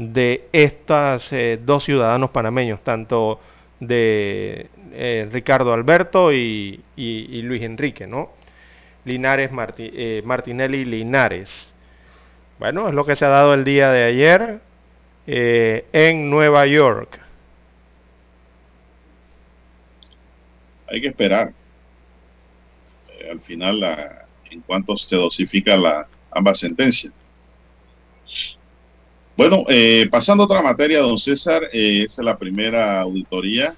[0.00, 3.38] de estos eh, dos ciudadanos panameños, tanto
[3.80, 8.30] de eh, Ricardo Alberto y, Luis Enrique, ¿no?
[9.04, 11.74] Linares, eh, Martinelli Linares.
[12.58, 14.60] Bueno, es lo que se ha dado el día de ayer
[15.26, 17.20] en Nueva York.
[20.88, 21.52] Hay que esperar.
[23.28, 23.82] Al final,
[24.50, 27.12] en cuanto se dosifica la, ambas sentencias.
[29.36, 33.74] Bueno, eh, pasando a otra materia, don César, eh, esta es la primera auditoría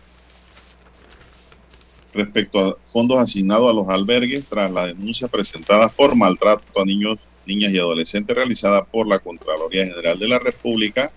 [2.12, 7.18] respecto a fondos asignados a los albergues tras la denuncia presentada por maltrato a niños,
[7.46, 11.12] niñas y adolescentes realizada por la Contraloría General de la República.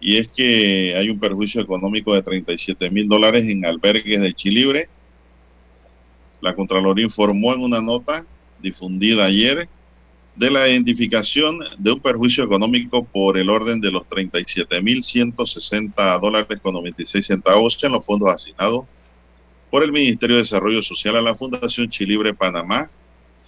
[0.00, 4.88] Y es que hay un perjuicio económico de 37 mil dólares en albergues de Chilibre.
[6.40, 8.24] La Contraloría informó en una nota
[8.60, 9.68] difundida ayer
[10.36, 16.72] de la identificación de un perjuicio económico por el orden de los 37.160 dólares con
[16.74, 18.84] 96 centavos en los fondos asignados
[19.70, 22.90] por el Ministerio de Desarrollo Social a la Fundación Chilibre Panamá,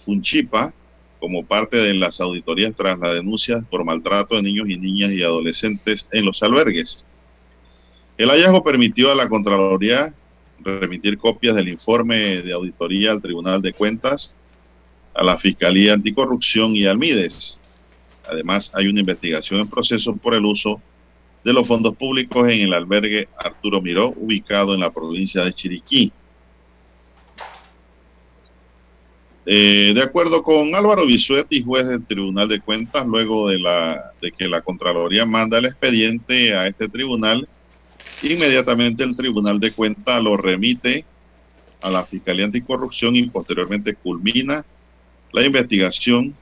[0.05, 0.73] Funchipa,
[1.19, 5.23] como parte de las auditorías tras la denuncia por maltrato de niños y niñas y
[5.23, 7.05] adolescentes en los albergues.
[8.17, 10.13] El hallazgo permitió a la Contraloría
[10.63, 14.35] remitir copias del informe de auditoría al Tribunal de Cuentas
[15.13, 17.59] a la Fiscalía Anticorrupción y al MIDES.
[18.27, 20.81] Además, hay una investigación en proceso por el uso
[21.43, 26.11] de los fondos públicos en el albergue Arturo Miró, ubicado en la provincia de Chiriquí.
[29.45, 34.31] Eh, de acuerdo con Álvaro Bisuetti, juez del Tribunal de Cuentas, luego de, la, de
[34.31, 37.49] que la Contraloría manda el expediente a este tribunal,
[38.31, 41.05] inmediatamente el Tribunal de Cuentas lo remite
[41.81, 44.65] a la Fiscalía Anticorrupción y posteriormente culmina
[45.31, 46.35] la investigación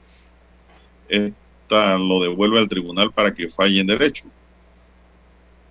[1.08, 4.24] esta lo devuelve al tribunal para que falle en derecho.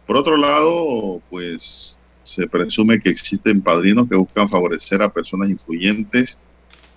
[0.06, 6.38] Por otro lado, pues se presume que existen padrinos que buscan favorecer a personas influyentes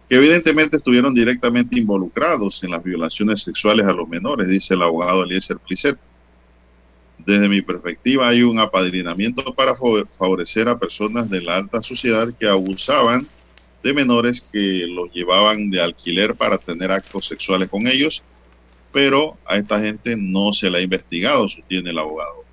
[0.08, 5.22] que evidentemente estuvieron directamente involucrados en las violaciones sexuales a los menores, dice el abogado
[5.22, 5.98] Eliezer Plisset.
[7.18, 12.46] Desde mi perspectiva hay un apadrinamiento para favorecer a personas de la alta sociedad que
[12.46, 13.28] abusaban
[13.82, 18.22] de menores que los llevaban de alquiler para tener actos sexuales con ellos,
[18.92, 22.44] pero a esta gente no se le ha investigado, sostiene el abogado.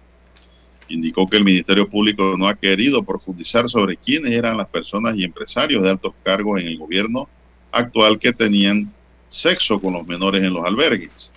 [0.90, 5.24] Indicó que el Ministerio Público no ha querido profundizar sobre quiénes eran las personas y
[5.24, 7.30] empresarios de altos cargos en el gobierno
[7.72, 8.94] actual que tenían
[9.30, 11.32] sexo con los menores en los albergues.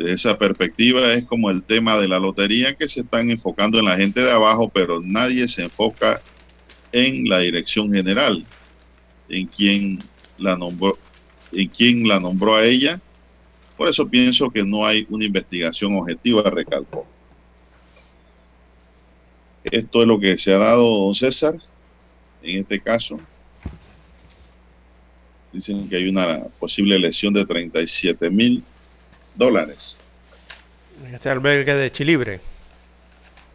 [0.00, 3.84] Desde esa perspectiva es como el tema de la lotería que se están enfocando en
[3.84, 6.22] la gente de abajo, pero nadie se enfoca
[6.90, 8.46] en la dirección general,
[9.28, 9.98] en quién
[10.38, 10.96] la nombró,
[11.52, 12.98] en quién la nombró a ella.
[13.76, 17.06] Por eso pienso que no hay una investigación objetiva, recalcó.
[19.64, 21.58] Esto es lo que se ha dado, don César,
[22.42, 23.20] en este caso.
[25.52, 28.64] Dicen que hay una posible lesión de 37 mil
[29.40, 29.98] dólares.
[31.02, 32.40] En este albergue de Chilibre.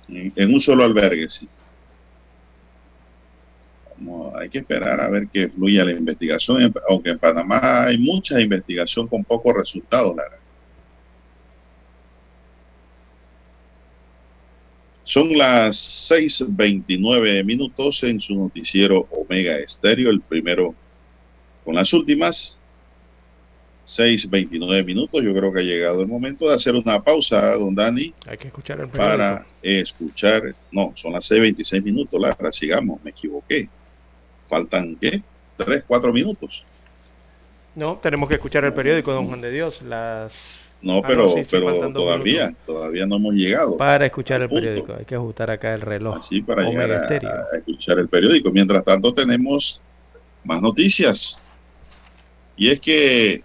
[0.10, 1.48] En, en un solo albergue, sí.
[3.96, 8.42] Como hay que esperar a ver que fluya la investigación, aunque en Panamá hay mucha
[8.42, 10.40] investigación con pocos resultados, Lara.
[15.04, 20.74] Son las 6.29 minutos en su noticiero Omega Estéreo, el primero
[21.64, 22.58] con las últimas.
[23.86, 28.14] 6.29 minutos, yo creo que ha llegado el momento de hacer una pausa, don Dani.
[28.26, 29.18] Hay que escuchar el periódico.
[29.18, 33.70] Para escuchar, no, son las 6.26 minutos, Lara, sigamos, me equivoqué.
[34.48, 35.22] Faltan, ¿qué?
[35.58, 36.66] 3, 4 minutos.
[37.76, 40.34] No, tenemos que escuchar el periódico, don Juan de Dios, las
[40.82, 43.78] no, pero, ah, no, sí, pero todavía, todavía no hemos llegado.
[43.78, 46.18] Para escuchar el periódico, hay que ajustar acá el reloj.
[46.18, 48.52] Así para llegar a, a, escuchar el periódico.
[48.52, 49.82] Mientras tanto tenemos
[50.44, 51.44] más noticias.
[52.56, 53.42] Y es que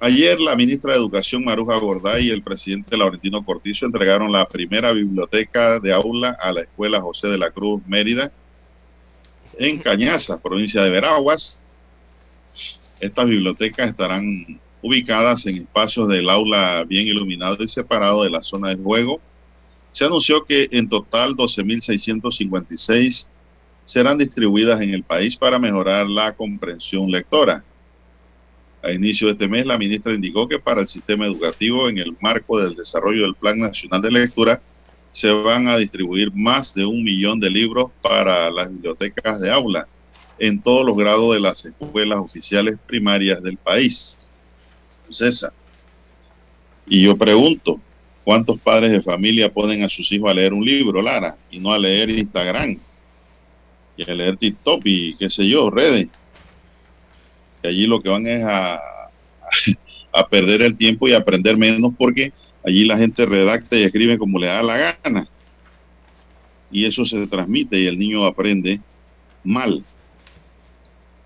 [0.00, 4.92] ayer la ministra de Educación Maruja Gorday y el presidente Laurentino Cortizo entregaron la primera
[4.92, 8.32] biblioteca de aula a la Escuela José de la Cruz Mérida
[9.58, 11.60] en Cañaza, provincia de Veraguas.
[13.00, 18.70] Estas bibliotecas estarán ubicadas en espacios del aula bien iluminado y separado de la zona
[18.70, 19.20] de juego.
[19.92, 23.28] Se anunció que en total 12.656
[23.84, 27.64] serán distribuidas en el país para mejorar la comprensión lectora.
[28.84, 32.14] A inicio de este mes, la ministra indicó que para el sistema educativo, en el
[32.20, 34.60] marco del desarrollo del Plan Nacional de Lectura,
[35.10, 39.88] se van a distribuir más de un millón de libros para las bibliotecas de aula
[40.38, 44.18] en todos los grados de las escuelas oficiales primarias del país.
[45.08, 45.52] César.
[46.86, 47.80] Y yo pregunto,
[48.22, 51.72] ¿cuántos padres de familia ponen a sus hijos a leer un libro, Lara, y no
[51.72, 52.78] a leer Instagram,
[53.96, 56.08] y a leer TikTok y qué sé yo, redes?
[57.64, 58.80] Allí lo que van es a,
[60.12, 62.32] a perder el tiempo y aprender menos porque
[62.64, 65.28] allí la gente redacta y escribe como le da la gana.
[66.70, 68.80] Y eso se transmite y el niño aprende
[69.42, 69.84] mal.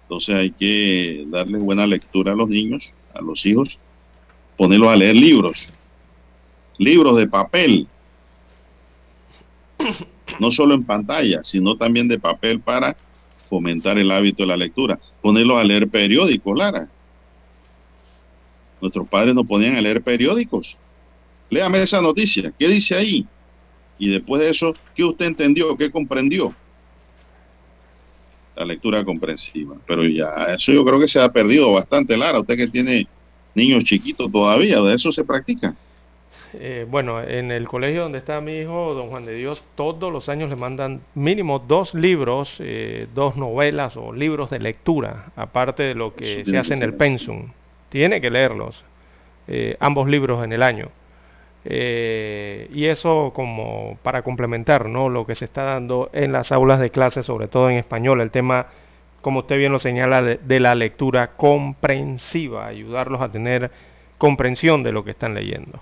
[0.02, 3.78] Entonces hay que darle buena lectura a los niños a los hijos,
[4.56, 5.68] ponerlos a leer libros,
[6.78, 7.86] libros de papel,
[10.38, 12.96] no solo en pantalla, sino también de papel para
[13.48, 16.88] fomentar el hábito de la lectura, ponerlos a leer periódicos, Lara.
[18.80, 20.76] Nuestros padres nos ponían a leer periódicos.
[21.50, 23.26] Léame esa noticia, ¿qué dice ahí?
[23.98, 25.76] Y después de eso, ¿qué usted entendió?
[25.76, 26.54] ¿Qué comprendió?
[28.58, 29.76] la lectura comprensiva.
[29.86, 32.40] Pero ya, eso yo creo que se ha perdido bastante, Lara.
[32.40, 33.06] Usted que tiene
[33.54, 35.76] niños chiquitos todavía, ¿de eso se practica?
[36.54, 40.28] Eh, bueno, en el colegio donde está mi hijo, don Juan de Dios, todos los
[40.28, 45.94] años le mandan mínimo dos libros, eh, dos novelas o libros de lectura, aparte de
[45.94, 47.50] lo que se hace en el pensum.
[47.90, 48.84] Tiene que leerlos,
[49.46, 50.90] eh, ambos libros en el año.
[51.64, 55.08] Eh, y eso como para complementar ¿no?
[55.08, 58.30] lo que se está dando en las aulas de clase, sobre todo en español, el
[58.30, 58.68] tema,
[59.20, 63.70] como usted bien lo señala, de, la lectura comprensiva, ayudarlos a tener
[64.16, 65.80] comprensión de lo que están leyendo.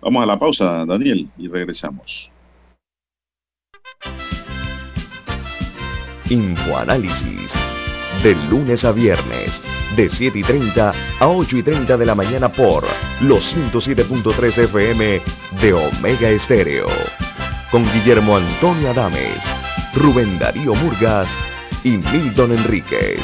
[0.00, 2.30] Vamos a la pausa, Daniel, y regresamos.
[6.30, 7.50] Infoanálisis,
[8.22, 9.60] de lunes a viernes
[9.96, 12.84] de 7 y 30 a 8 y 30 de la mañana por
[13.22, 15.20] los 107.3 FM
[15.60, 16.86] de Omega Estéreo.
[17.70, 19.42] Con Guillermo Antonio Adames,
[19.94, 21.28] Rubén Darío Murgas
[21.84, 23.20] y Milton Enríquez.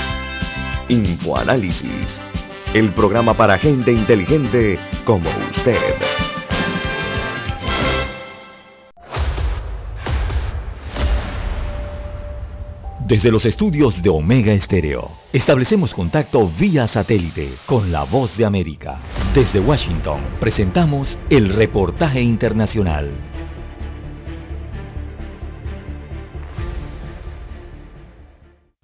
[0.89, 2.20] Infoanálisis,
[2.75, 5.95] el programa para gente inteligente como usted.
[13.07, 18.98] Desde los estudios de Omega Estéreo, establecemos contacto vía satélite con la voz de América.
[19.34, 23.12] Desde Washington, presentamos el reportaje internacional.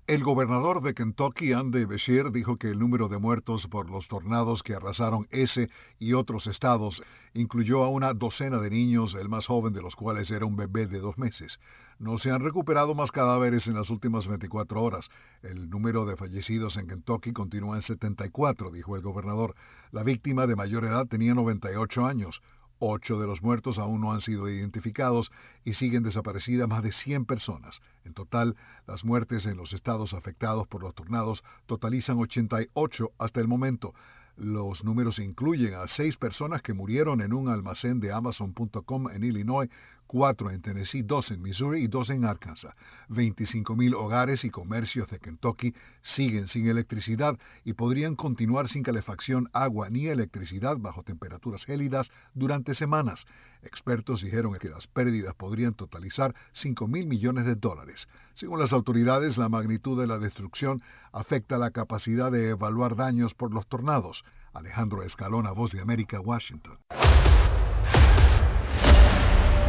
[0.06, 4.62] El gobernador de Kentucky, Andy Beshear, dijo que el número de muertos por los tornados
[4.62, 7.02] que arrasaron ese y otros estados
[7.32, 10.88] incluyó a una docena de niños, el más joven de los cuales era un bebé
[10.88, 11.60] de dos meses.
[12.00, 15.10] No se han recuperado más cadáveres en las últimas 24 horas.
[15.42, 19.54] El número de fallecidos en Kentucky continúa en 74, dijo el gobernador.
[19.92, 22.40] La víctima de mayor edad tenía 98 años.
[22.78, 25.30] Ocho de los muertos aún no han sido identificados
[25.62, 27.82] y siguen desaparecidas más de 100 personas.
[28.06, 33.46] En total, las muertes en los estados afectados por los tornados totalizan 88 hasta el
[33.46, 33.92] momento.
[34.38, 39.68] Los números incluyen a seis personas que murieron en un almacén de Amazon.com en Illinois,
[40.10, 42.74] cuatro en Tennessee, dos en Missouri y dos en Arkansas.
[43.10, 49.88] 25.000 hogares y comercios de Kentucky siguen sin electricidad y podrían continuar sin calefacción, agua
[49.88, 53.24] ni electricidad bajo temperaturas gélidas durante semanas.
[53.62, 58.08] Expertos dijeron que las pérdidas podrían totalizar 5.000 millones de dólares.
[58.34, 60.82] Según las autoridades, la magnitud de la destrucción
[61.12, 64.24] afecta la capacidad de evaluar daños por los tornados.
[64.54, 66.78] Alejandro Escalona, Voz de América, Washington.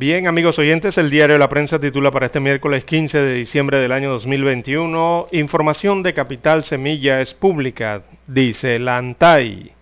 [0.00, 3.92] Bien, amigos oyentes, el diario La Prensa titula para este miércoles 15 de diciembre del
[3.92, 9.72] año 2021, Información de Capital Semilla es pública, dice la ANTAI.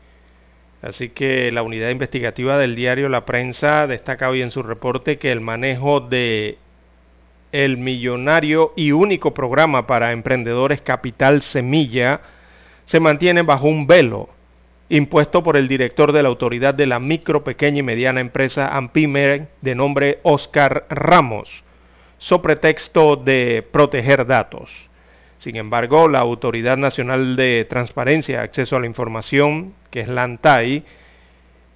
[0.83, 5.31] Así que la unidad investigativa del diario La Prensa destaca hoy en su reporte que
[5.31, 6.59] el manejo de
[7.53, 12.23] el millonario y único programa para emprendedores Capital Semilla
[12.87, 14.31] se mantiene bajo un velo
[14.89, 19.49] impuesto por el director de la Autoridad de la Micro, Pequeña y Mediana Empresa AMPIME
[19.61, 21.65] de nombre Oscar Ramos,
[22.19, 24.89] so pretexto de proteger datos.
[25.39, 30.85] Sin embargo, la Autoridad Nacional de Transparencia Acceso a la Información, que es la ANTAI,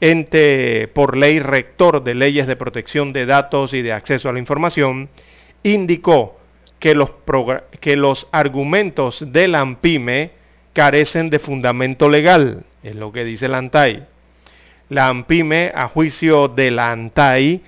[0.01, 4.41] ente por ley rector de leyes de protección de datos y de acceso a la
[4.41, 5.11] información,
[5.63, 6.41] indicó
[6.81, 7.13] que los,
[7.79, 10.33] que los argumentos de la AMPIME
[10.73, 14.05] carecen de fundamento legal es lo que dice la ANTAI.
[14.89, 17.63] La AMPIME, a juicio de la ANTAI,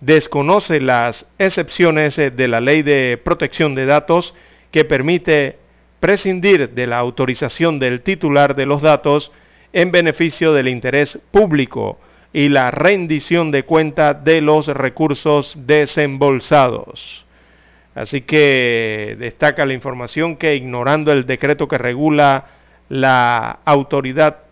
[0.00, 4.34] desconoce las excepciones de la ley de protección de datos
[4.70, 5.58] que permite
[5.98, 9.32] prescindir de la autorización del titular de los datos
[9.72, 11.98] en beneficio del interés público
[12.32, 17.26] y la rendición de cuenta de los recursos desembolsados.
[17.94, 22.46] Así que destaca la información que ignorando el decreto que regula
[22.88, 24.47] la autoridad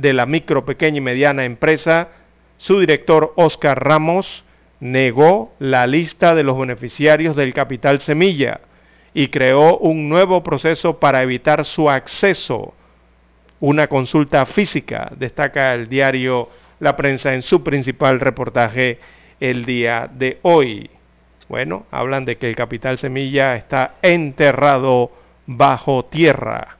[0.00, 2.08] de la micro, pequeña y mediana empresa,
[2.56, 4.44] su director Oscar Ramos
[4.80, 8.60] negó la lista de los beneficiarios del capital semilla
[9.12, 12.74] y creó un nuevo proceso para evitar su acceso.
[13.60, 19.00] Una consulta física, destaca el diario La Prensa en su principal reportaje
[19.40, 20.90] el día de hoy.
[21.48, 25.10] Bueno, hablan de que el capital semilla está enterrado
[25.46, 26.77] bajo tierra.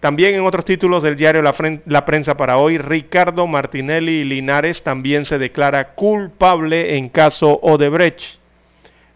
[0.00, 5.38] También en otros títulos del diario La, Prensa para hoy, Ricardo Martinelli Linares también se
[5.38, 8.38] declara culpable en caso Odebrecht,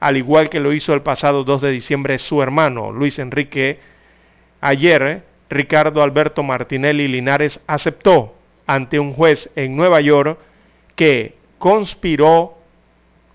[0.00, 3.78] al igual que lo hizo el pasado 2 de diciembre su hermano Luis Enrique.
[4.62, 8.34] Ayer, Ricardo Alberto Martinelli Linares aceptó
[8.66, 10.38] ante un juez en Nueva York
[10.94, 12.56] que conspiró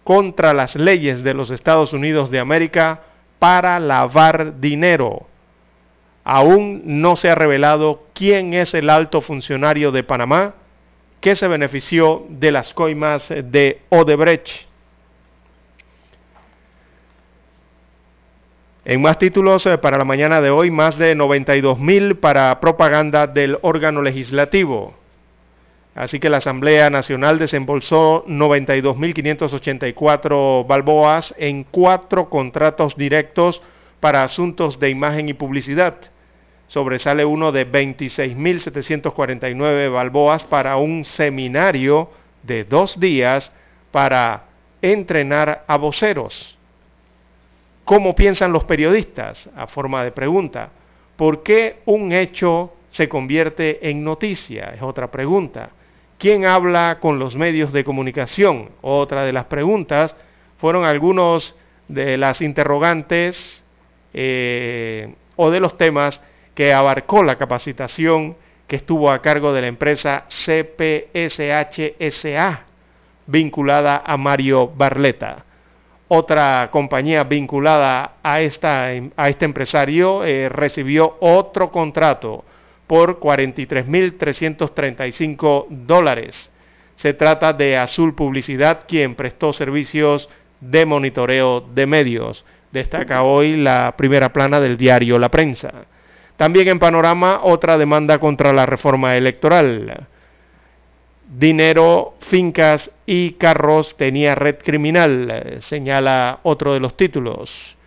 [0.03, 3.01] contra las leyes de los Estados Unidos de América
[3.37, 5.27] para lavar dinero
[6.25, 10.55] aún no se ha revelado quién es el alto funcionario de Panamá
[11.21, 14.65] que se benefició de las coimas de Odebrecht.
[18.83, 23.27] En más títulos eh, para la mañana de hoy, más de 92 mil para propaganda
[23.27, 24.93] del órgano legislativo.
[25.95, 33.63] Así que la Asamblea Nacional desembolsó 92.584 balboas en cuatro contratos directos
[33.99, 35.95] para asuntos de imagen y publicidad.
[36.67, 42.09] Sobresale uno de 26.749 balboas para un seminario
[42.43, 43.51] de dos días
[43.91, 44.45] para
[44.81, 46.57] entrenar a voceros.
[47.83, 49.47] ¿Cómo piensan los periodistas?
[49.55, 50.69] A forma de pregunta.
[51.15, 54.73] ¿Por qué un hecho se convierte en noticia?
[54.73, 55.69] Es otra pregunta.
[56.17, 58.71] ¿Quién habla con los medios de comunicación?
[58.81, 60.15] Otra de las preguntas
[60.57, 61.53] fueron algunos
[61.87, 63.63] de las interrogantes
[64.13, 66.21] eh, o de los temas
[66.55, 68.35] que abarcó la capacitación
[68.67, 71.83] que estuvo a cargo de la empresa CPSHSA,
[73.27, 75.45] vinculada a Mario Barleta.
[76.07, 82.45] Otra compañía vinculada a, a este empresario eh, recibió otro contrato
[82.87, 86.51] por 43.335 dólares.
[86.95, 90.29] Se trata de Azul Publicidad, quien prestó servicios
[90.61, 92.45] de monitoreo de medios.
[92.71, 95.85] Destaca hoy la primera plana del diario La Prensa.
[96.37, 100.07] También en panorama otra demanda contra la reforma electoral.
[101.27, 107.77] Dinero, fincas y carros tenía red criminal, señala otro de los títulos.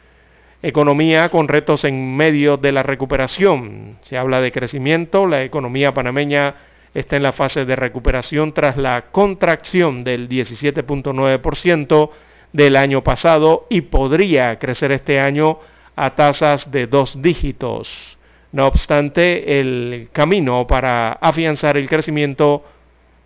[0.61, 3.99] Economía con retos en medio de la recuperación.
[4.01, 5.24] Se habla de crecimiento.
[5.26, 6.55] La economía panameña
[6.94, 12.11] está en la fase de recuperación tras la contracción del 17.9%
[12.53, 15.61] del año pasado y podría crecer este año
[15.94, 18.18] a tasas de dos dígitos.
[18.53, 22.64] No obstante, el camino para afianzar el crecimiento,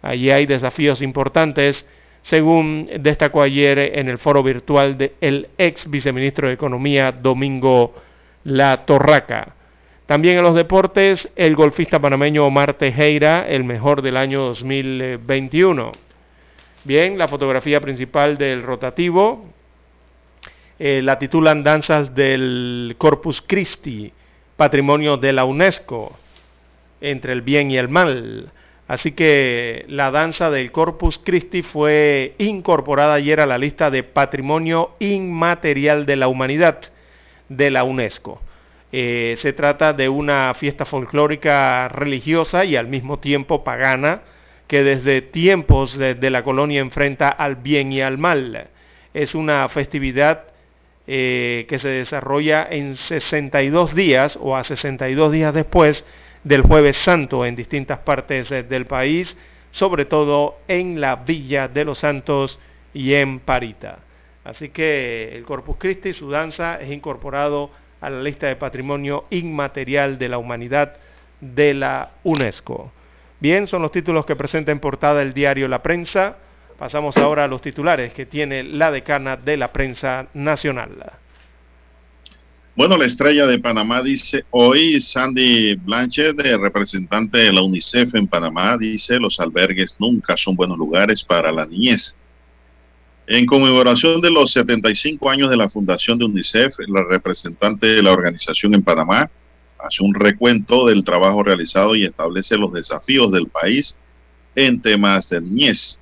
[0.03, 1.87] allí hay desafíos importantes
[2.23, 7.95] según destacó ayer en el foro virtual del ex viceministro de Economía, Domingo
[8.45, 9.55] La Torraca.
[10.07, 15.93] También en los deportes, el golfista panameño Omar Tejera, el mejor del año 2021.
[16.85, 19.45] Bien, la fotografía principal del rotativo,
[20.79, 24.13] eh, la titulan Danzas del Corpus Christi,
[24.63, 26.17] patrimonio de la UNESCO,
[27.01, 28.53] entre el bien y el mal.
[28.87, 34.93] Así que la danza del Corpus Christi fue incorporada ayer a la lista de Patrimonio
[35.01, 36.79] Inmaterial de la Humanidad
[37.49, 38.41] de la UNESCO.
[38.93, 44.23] Eh, se trata de una fiesta folclórica religiosa y al mismo tiempo pagana
[44.69, 48.69] que desde tiempos de, la colonia enfrenta al bien y al mal.
[49.13, 50.45] Es una festividad
[51.15, 56.07] eh, que se desarrolla en 62 días o a 62 días después
[56.43, 59.37] del jueves santo en distintas partes eh, del país,
[59.73, 62.59] sobre todo en la Villa de los Santos
[62.95, 63.99] y en Parita.
[64.43, 70.17] Así que el Corpus Christi, su danza, es incorporado a la lista de patrimonio inmaterial
[70.17, 70.97] de la humanidad
[71.43, 72.91] de la UNESCO.
[73.39, 76.39] Bien, son los títulos que presenta en portada el diario La Prensa.
[76.83, 81.13] Pasamos ahora a los titulares que tiene la decana de la prensa nacional.
[82.75, 88.77] Bueno, la estrella de Panamá dice, hoy Sandy Blanchett, representante de la UNICEF en Panamá,
[88.77, 92.17] dice, los albergues nunca son buenos lugares para la niñez.
[93.29, 98.11] En conmemoración de los 75 años de la fundación de UNICEF, la representante de la
[98.11, 99.31] organización en Panamá
[99.79, 103.97] hace un recuento del trabajo realizado y establece los desafíos del país
[104.57, 106.01] en temas de niñez.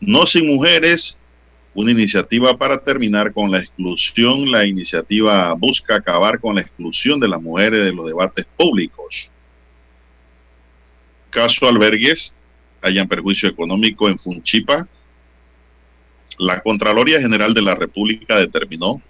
[0.00, 1.20] No sin mujeres
[1.74, 4.50] una iniciativa para terminar con la exclusión.
[4.50, 9.30] La iniciativa busca acabar con la exclusión de las mujeres de los debates públicos.
[11.30, 12.34] Caso albergues,
[12.82, 14.88] hayan perjuicio económico en Funchipa.
[16.38, 19.00] La Contraloría General de la República determinó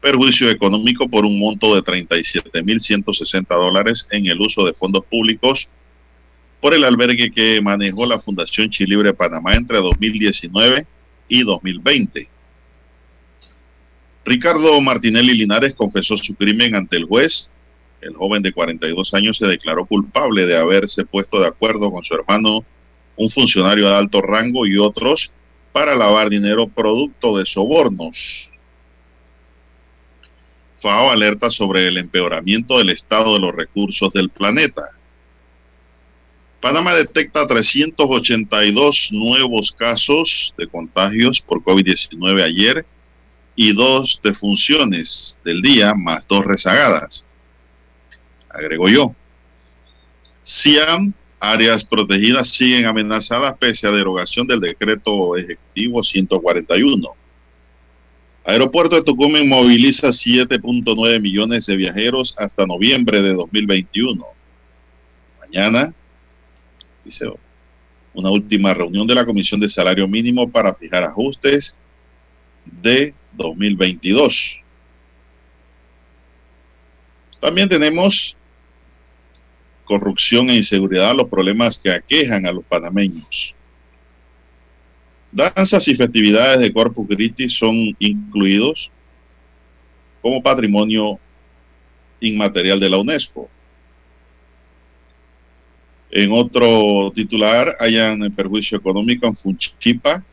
[0.00, 5.68] perjuicio económico por un monto de 37.160 dólares en el uso de fondos públicos
[6.60, 10.86] por el albergue que manejó la Fundación Chilibre Panamá entre 2019
[11.28, 12.28] y 2020.
[14.24, 17.50] Ricardo Martinelli Linares confesó su crimen ante el juez.
[18.00, 22.14] El joven de 42 años se declaró culpable de haberse puesto de acuerdo con su
[22.14, 22.64] hermano,
[23.16, 25.32] un funcionario de alto rango y otros
[25.72, 28.50] para lavar dinero producto de sobornos.
[30.80, 34.90] FAO alerta sobre el empeoramiento del estado de los recursos del planeta.
[36.60, 42.84] Panamá detecta 382 nuevos casos de contagios por COVID-19 ayer
[43.56, 47.24] y dos defunciones del día, más dos rezagadas.
[48.50, 49.14] Agrego yo.
[50.42, 57.08] Siam, áreas protegidas siguen amenazadas pese a derogación del decreto ejecutivo 141.
[58.44, 64.26] Aeropuerto de Tucumán moviliza 7.9 millones de viajeros hasta noviembre de 2021.
[65.40, 65.94] Mañana,
[67.04, 67.26] dice
[68.14, 71.76] una última reunión de la Comisión de Salario Mínimo para fijar ajustes
[72.64, 74.58] de 2022.
[77.40, 78.36] También tenemos
[79.84, 83.54] corrupción e inseguridad, los problemas que aquejan a los panameños.
[85.32, 88.90] Danzas y festividades de Corpus Christi son incluidos
[90.20, 91.18] como patrimonio
[92.20, 93.48] inmaterial de la UNESCO.
[96.10, 100.24] En otro titular, hayan perjuicio económico en Funchipa.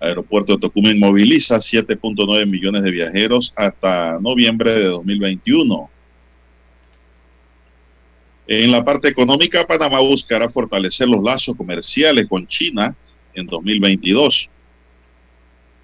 [0.00, 5.90] Aeropuerto de Tocumen moviliza 7.9 millones de viajeros hasta noviembre de 2021.
[8.46, 12.94] En la parte económica, Panamá buscará fortalecer los lazos comerciales con China
[13.34, 14.48] en 2022.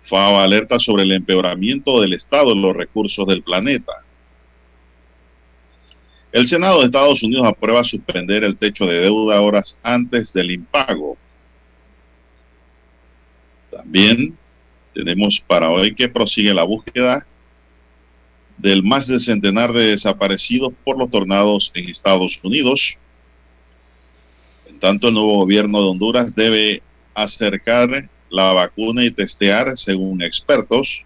[0.03, 3.93] FAO alerta sobre el empeoramiento del estado en los recursos del planeta.
[6.33, 11.19] El Senado de Estados Unidos aprueba suspender el techo de deuda horas antes del impago.
[13.71, 14.37] También
[14.95, 17.27] tenemos para hoy que prosigue la búsqueda
[18.57, 22.97] del más de centenar de desaparecidos por los tornados en Estados Unidos.
[24.67, 26.83] En tanto, el nuevo gobierno de Honduras debe
[27.13, 31.05] acercar la vacuna y testear, según expertos.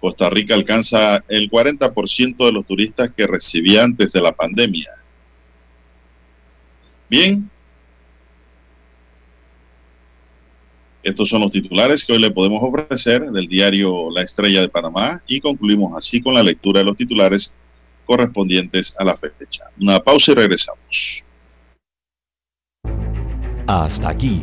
[0.00, 4.88] Costa Rica alcanza el 40% de los turistas que recibía antes de la pandemia.
[7.08, 7.50] Bien,
[11.02, 15.22] estos son los titulares que hoy le podemos ofrecer del diario La Estrella de Panamá
[15.26, 17.54] y concluimos así con la lectura de los titulares
[18.04, 19.64] correspondientes a la fecha.
[19.80, 21.24] Una pausa y regresamos.
[23.66, 24.42] Hasta aquí,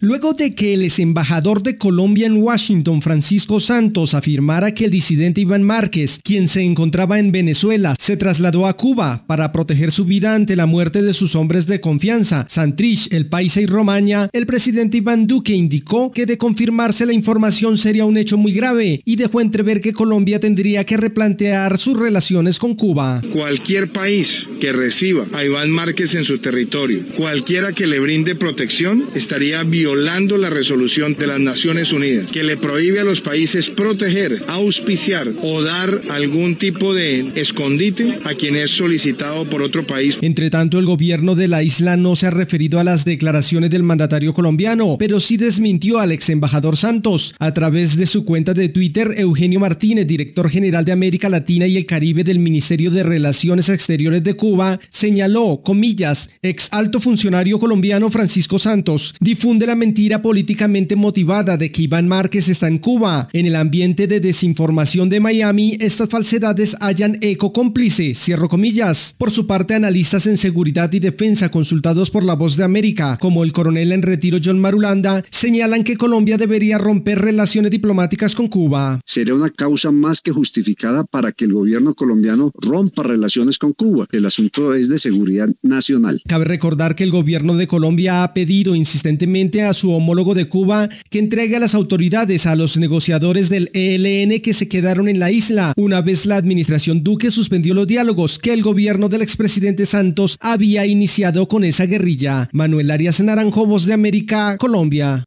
[0.00, 4.92] Luego de que el ex embajador de Colombia en Washington, Francisco Santos, afirmara que el
[4.92, 10.04] disidente Iván Márquez, quien se encontraba en Venezuela, se trasladó a Cuba para proteger su
[10.04, 14.46] vida ante la muerte de sus hombres de confianza, Santrich, El Paisa y Romaña, el
[14.46, 19.16] presidente Iván Duque indicó que de confirmarse la información sería un hecho muy grave y
[19.16, 23.20] dejó entrever que Colombia tendría que replantear sus relaciones con Cuba.
[23.32, 29.08] Cualquier país que reciba a Iván Márquez en su territorio, cualquiera que le brinde protección,
[29.16, 33.70] estaría violando violando la resolución de las Naciones Unidas, que le prohíbe a los países
[33.70, 40.18] proteger, auspiciar o dar algún tipo de escondite a quien es solicitado por otro país.
[40.20, 43.82] Entre tanto, el gobierno de la isla no se ha referido a las declaraciones del
[43.82, 47.34] mandatario colombiano, pero sí desmintió al ex embajador Santos.
[47.38, 51.78] A través de su cuenta de Twitter, Eugenio Martínez, director general de América Latina y
[51.78, 58.10] el Caribe del Ministerio de Relaciones Exteriores de Cuba, señaló, comillas, ex alto funcionario colombiano
[58.10, 63.28] Francisco Santos, difunde la mentira políticamente motivada de que Iván Márquez está en Cuba.
[63.32, 69.14] En el ambiente de desinformación de Miami, estas falsedades hallan eco cómplice, cierro comillas.
[69.16, 73.44] Por su parte, analistas en seguridad y defensa consultados por La Voz de América, como
[73.44, 79.00] el coronel en retiro John Marulanda, señalan que Colombia debería romper relaciones diplomáticas con Cuba.
[79.04, 84.06] Sería una causa más que justificada para que el gobierno colombiano rompa relaciones con Cuba.
[84.10, 86.20] El asunto es de seguridad nacional.
[86.26, 90.88] Cabe recordar que el gobierno de Colombia ha pedido insistentemente a su homólogo de Cuba
[91.10, 95.30] que entregue a las autoridades a los negociadores del ELN que se quedaron en la
[95.30, 100.36] isla una vez la administración Duque suspendió los diálogos que el gobierno del expresidente Santos
[100.40, 102.48] había iniciado con esa guerrilla.
[102.52, 105.24] Manuel Arias Naranjo, Voz de América, Colombia.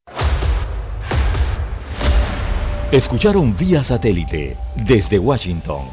[2.92, 4.58] Escucharon vía satélite
[4.88, 5.84] desde Washington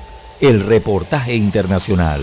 [0.40, 2.22] el reportaje internacional.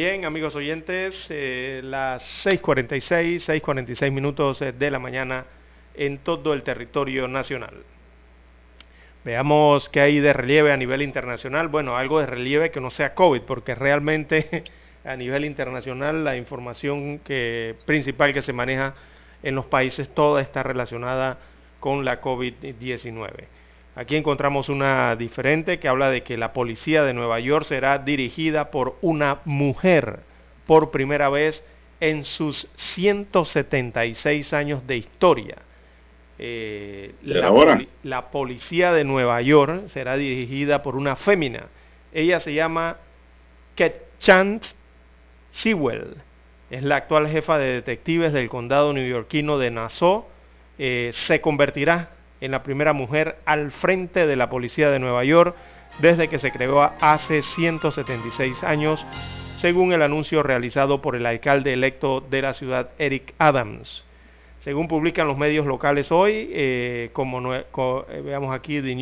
[0.00, 5.44] Bien, amigos oyentes, eh, las 6.46, 6.46 minutos eh, de la mañana
[5.96, 7.82] en todo el territorio nacional.
[9.24, 11.66] Veamos qué hay de relieve a nivel internacional.
[11.66, 14.62] Bueno, algo de relieve que no sea COVID, porque realmente
[15.04, 17.20] a nivel internacional la información
[17.84, 18.94] principal que se maneja
[19.42, 21.38] en los países toda está relacionada
[21.80, 23.57] con la COVID-19.
[23.98, 28.70] Aquí encontramos una diferente que habla de que la policía de Nueva York será dirigida
[28.70, 30.20] por una mujer
[30.68, 31.64] por primera vez
[31.98, 35.56] en sus 176 años de historia.
[36.38, 41.66] Eh, la, la, policía de Nueva York será dirigida por una fémina.
[42.12, 42.98] Ella se llama
[43.74, 44.64] Ketchant
[45.50, 46.14] Sewell.
[46.70, 50.24] Es la actual jefa de detectives del condado neoyorquino de Nassau.
[50.78, 55.54] Eh, se convertirá en la primera mujer al frente de la policía de Nueva York
[56.00, 59.04] desde que se creó hace 176 años,
[59.60, 64.04] según el anuncio realizado por el alcalde electo de la ciudad, Eric Adams.
[64.60, 67.64] Según publican los medios locales hoy, eh, como eh,
[68.24, 68.94] veamos aquí The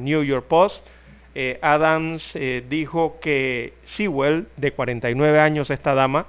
[0.00, 0.86] New, York Post,
[1.34, 2.36] eh, Adams
[2.68, 6.26] dijo que Sewell, de 49 años esta dama,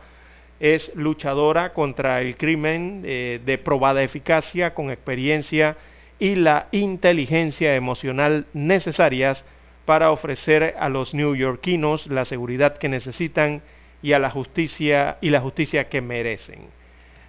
[0.59, 5.77] es luchadora contra el crimen de probada eficacia, con experiencia
[6.19, 9.45] y la inteligencia emocional necesarias
[9.85, 13.63] para ofrecer a los neoyorquinos la seguridad que necesitan
[14.01, 16.67] y a la justicia y la justicia que merecen.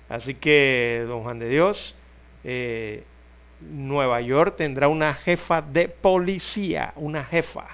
[0.08, 1.94] Así que, don Juan de Dios,
[2.44, 3.04] eh,
[3.60, 7.66] Nueva York tendrá una jefa de policía, una jefa.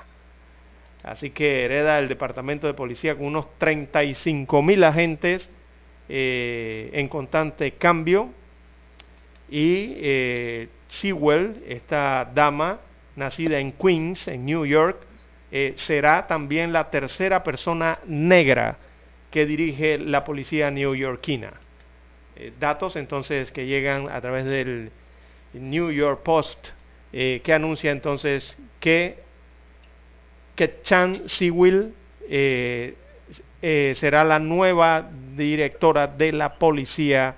[1.02, 5.48] Así que hereda el departamento de policía con unos 35 mil agentes
[6.08, 8.30] eh, en constante cambio
[9.48, 12.80] y eh, Sewell, esta dama
[13.16, 14.98] nacida en Queens, en New York,
[15.50, 18.76] eh, será también la tercera persona negra
[19.30, 21.52] que dirige la policía neoyorquina.
[22.36, 24.90] Eh, datos entonces que llegan a través del
[25.54, 26.68] New York Post,
[27.12, 29.18] eh, que anuncia entonces que,
[30.54, 31.94] que Chan Sewell
[33.60, 37.36] será la nueva directora de la policía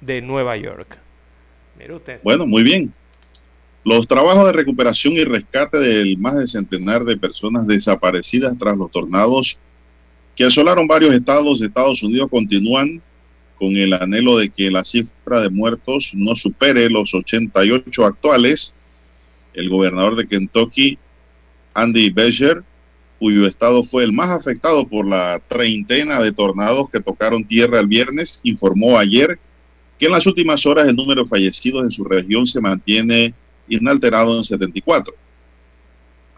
[0.00, 0.98] de Nueva York.
[2.22, 2.92] Bueno, muy bien.
[3.84, 8.90] Los trabajos de recuperación y rescate del más de centenar de personas desaparecidas tras los
[8.90, 9.58] tornados
[10.36, 13.00] que asolaron varios estados de Estados Unidos continúan
[13.58, 18.74] con el anhelo de que la cifra de muertos no supere los 88 actuales.
[19.52, 20.98] El gobernador de Kentucky,
[21.74, 22.62] Andy Beshear,
[23.18, 27.86] cuyo estado fue el más afectado por la treintena de tornados que tocaron tierra el
[27.86, 29.38] viernes, informó ayer
[30.06, 33.34] en las últimas horas el número de fallecidos en su región se mantiene
[33.68, 35.14] inalterado en 74.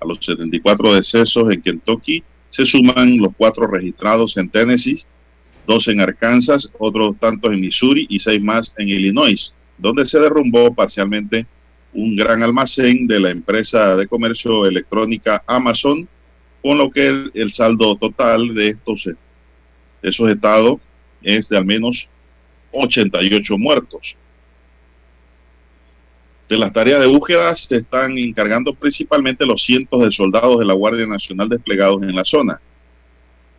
[0.00, 5.02] A los 74 decesos en Kentucky se suman los cuatro registrados en Tennessee,
[5.66, 10.74] dos en Arkansas, otros tantos en Missouri y seis más en Illinois, donde se derrumbó
[10.74, 11.46] parcialmente
[11.94, 16.08] un gran almacén de la empresa de comercio electrónica Amazon,
[16.62, 19.14] con lo que el, el saldo total de estos de
[20.02, 20.80] esos estados
[21.22, 22.08] es de al menos
[22.72, 24.16] 88 muertos.
[26.48, 30.74] De las tareas de búsqueda se están encargando principalmente los cientos de soldados de la
[30.74, 32.60] Guardia Nacional desplegados en la zona.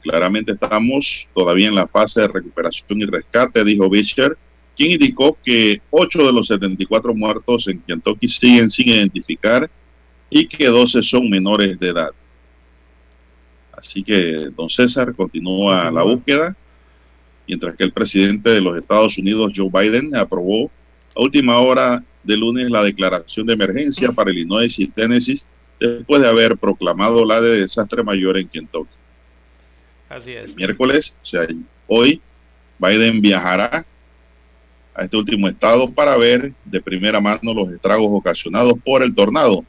[0.02, 4.38] Claramente estamos todavía en la fase de recuperación y rescate, dijo Bisher,
[4.76, 9.70] quien indicó que 8 de los 74 muertos en Kentucky siguen sin identificar
[10.30, 12.10] y que 12 son menores de edad.
[13.72, 16.56] Así que, don César, continúa la búsqueda,
[17.48, 20.72] mientras que el presidente de los Estados Unidos, Joe Biden, aprobó
[21.16, 25.42] a última hora de lunes la declaración de emergencia para Illinois y Tennessee
[25.80, 28.96] después de haber proclamado la de desastre mayor en Kentucky.
[30.10, 30.50] Así es.
[30.50, 31.48] El miércoles, o sea,
[31.88, 32.22] hoy,
[32.80, 33.86] Biden viajará
[34.96, 39.66] a este último estado para ver de primera mano los estragos ocasionados por el tornado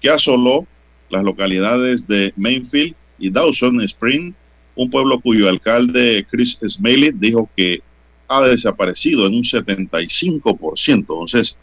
[0.00, 0.66] que asoló
[1.08, 4.34] las localidades de Mainfield y Dawson Spring,
[4.74, 7.82] un pueblo cuyo alcalde Chris Smiley dijo que
[8.28, 10.94] ha desaparecido en un 75%.
[10.94, 11.58] Entonces,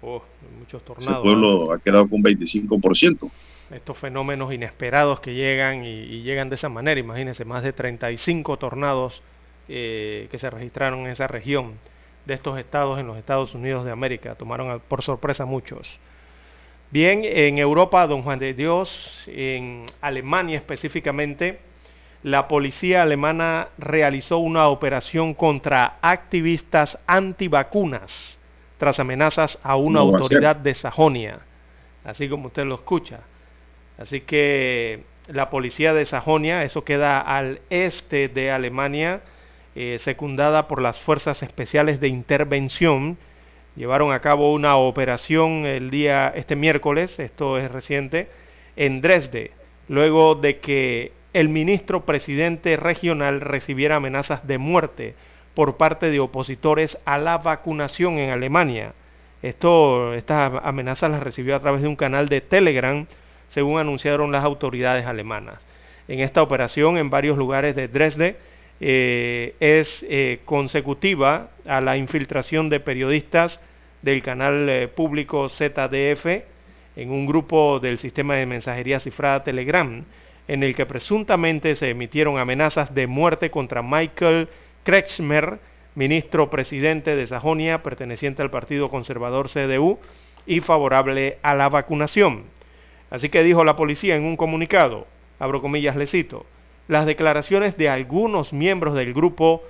[0.00, 0.22] oh,
[0.58, 1.12] muchos tornados.
[1.12, 3.30] Ese pueblo ha quedado con 25%.
[3.70, 8.58] Estos fenómenos inesperados que llegan y, y, llegan de esa manera, imagínense, más de 35
[8.58, 9.22] tornados
[9.68, 11.74] eh, que se registraron en esa región
[12.26, 14.34] de estos estados en los Estados Unidos de América.
[14.34, 15.98] Tomaron por sorpresa muchos.
[16.90, 21.58] Bien, en Europa, don Juan de Dios, en Alemania específicamente,
[22.22, 28.38] la policía alemana realizó una operación contra activistas antivacunas
[28.78, 31.40] tras amenazas a una no autoridad de Sajonia,
[32.04, 33.20] así como usted lo escucha.
[33.98, 39.20] Así que la policía de Sajonia, eso queda al este de Alemania,
[39.74, 43.18] eh, secundada por las Fuerzas Especiales de Intervención,
[43.76, 48.28] llevaron a cabo una operación el día, este miércoles, esto es reciente,
[48.76, 49.52] en Dresde,
[49.88, 55.14] luego de que el ministro presidente regional recibiera amenazas de muerte
[55.54, 58.94] por parte de opositores a la vacunación en Alemania.
[59.42, 63.06] Esto, estas amenazas las recibió a través de un canal de Telegram,
[63.48, 65.58] según anunciaron las autoridades alemanas.
[66.08, 68.36] En esta operación en varios lugares de Dresde,
[68.80, 73.60] eh, es eh, consecutiva a la infiltración de periodistas
[74.02, 76.26] del canal eh, público ZDF
[76.96, 80.04] en un grupo del sistema de mensajería cifrada Telegram,
[80.52, 84.50] en el que presuntamente se emitieron amenazas de muerte contra Michael
[84.84, 85.58] Kretschmer,
[85.94, 89.98] ministro presidente de Sajonia, perteneciente al Partido Conservador CDU
[90.44, 92.44] y favorable a la vacunación.
[93.08, 95.06] Así que dijo la policía en un comunicado,
[95.38, 96.44] abro comillas, le cito,
[96.86, 99.62] las declaraciones de algunos miembros del grupo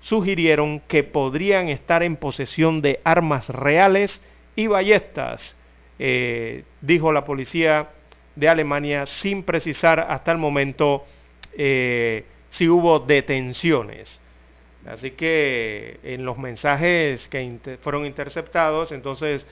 [0.00, 4.22] sugirieron que podrían estar en posesión de armas reales
[4.56, 5.56] y ballestas,
[5.98, 7.90] eh, dijo la policía
[8.36, 11.04] de Alemania, sin precisar hasta el momento
[11.56, 14.20] eh, si hubo detenciones.
[14.86, 19.46] Así que en los mensajes que fueron interceptados, entonces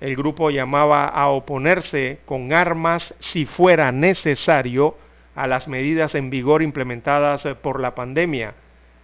[0.00, 4.96] el grupo llamaba a oponerse con armas si fuera necesario
[5.36, 8.54] a las medidas en vigor implementadas eh, por la pandemia,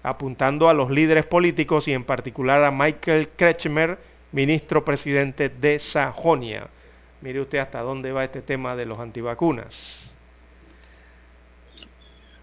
[0.02, 3.98] apuntando a los líderes políticos y en particular a Michael Kretschmer,
[4.32, 6.68] ministro presidente de Sajonia.
[7.20, 10.08] Mire usted hasta dónde va este tema de los antivacunas.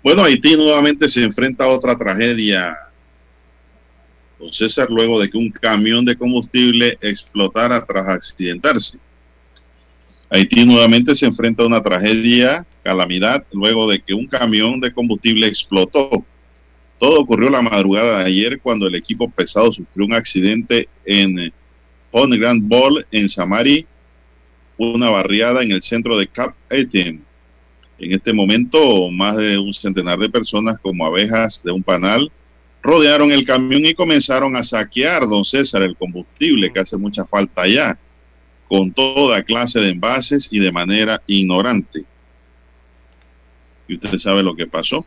[0.03, 2.77] Bueno, Haití nuevamente se enfrenta a otra tragedia,
[4.51, 8.99] César, luego de que un camión de combustible explotara tras accidentarse.
[10.29, 15.47] Haití nuevamente se enfrenta a una tragedia, calamidad, luego de que un camión de combustible
[15.47, 16.23] explotó.
[16.99, 21.51] Todo ocurrió la madrugada de ayer cuando el equipo pesado sufrió un accidente en
[22.11, 23.87] Pont Grand Ball en Samari,
[24.77, 27.21] una barriada en el centro de Cap Etienne.
[27.97, 32.31] En este momento, más de un centenar de personas como abejas de un panal
[32.83, 37.63] rodearon el camión y comenzaron a saquear, don César, el combustible que hace mucha falta
[37.63, 37.97] allá
[38.67, 42.03] con toda clase de envases y de manera ignorante.
[43.87, 45.05] Y usted sabe lo que pasó.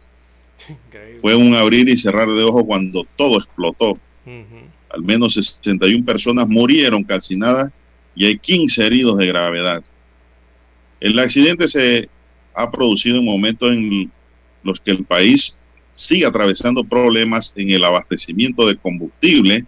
[0.69, 1.21] Increíble.
[1.21, 3.93] Fue un abrir y cerrar de ojos cuando todo explotó.
[3.93, 4.65] Uh -huh.
[4.91, 7.73] Al menos 61 personas murieron calcinadas
[8.15, 9.83] y hay 15 heridos de gravedad.
[11.01, 12.09] El accidente se
[12.55, 14.11] ha producido en momentos en
[14.63, 15.57] los que el país
[15.95, 19.65] sigue atravesando problemas en el abastecimiento de combustible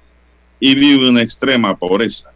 [0.58, 2.32] y vive una extrema pobreza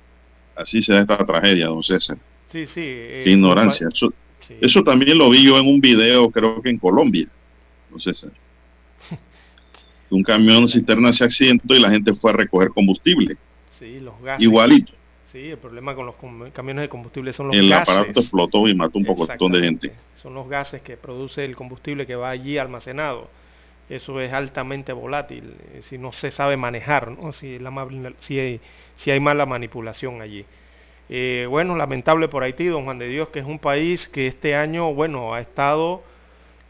[0.56, 2.18] así se da esta tragedia, don César.
[2.51, 2.81] Sí, sí.
[2.82, 3.89] Eh, Qué ignorancia.
[3.93, 4.12] Eso,
[4.47, 4.55] sí.
[4.60, 7.26] eso, también lo vi yo en un video, creo que en Colombia,
[7.90, 8.32] don César.
[10.10, 13.36] un camión cisterna se accidentó y la gente fue a recoger combustible.
[13.78, 14.43] Sí, los gases.
[14.43, 14.93] Igualito.
[15.35, 16.15] Sí, el problema con los
[16.52, 17.89] camiones de combustible son los el gases.
[17.89, 19.93] El aparato explotó y mató un pocotón de gente.
[20.15, 23.28] Son los gases que produce el combustible que va allí almacenado.
[23.89, 27.32] Eso es altamente volátil, eh, si no se sabe manejar, ¿no?
[27.32, 27.73] si, la,
[28.20, 28.61] si, hay,
[28.94, 30.47] si hay mala manipulación allí.
[31.09, 34.55] Eh, bueno, lamentable por Haití, don Juan de Dios, que es un país que este
[34.55, 36.05] año, bueno, ha estado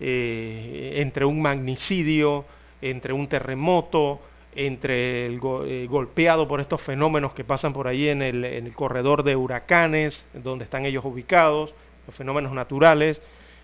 [0.01, 2.47] eh, entre un magnicidio,
[2.81, 4.23] entre un terremoto,
[4.55, 8.75] entre el eh, golpeado por estos fenómenos que pasan por ahí en el, en el
[8.75, 11.75] corredor de huracanes, donde están ellos ubicados,
[12.07, 13.21] los fenómenos naturales,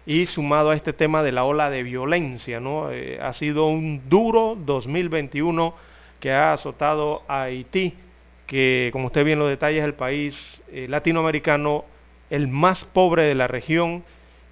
[0.07, 2.91] y sumado a este tema de la ola de violencia, ¿no?
[2.91, 5.75] Eh, ha sido un duro 2021
[6.19, 7.95] que ha azotado a Haití,
[8.47, 11.85] que como usted bien lo detalla es el país eh, latinoamericano
[12.31, 14.03] el más pobre de la región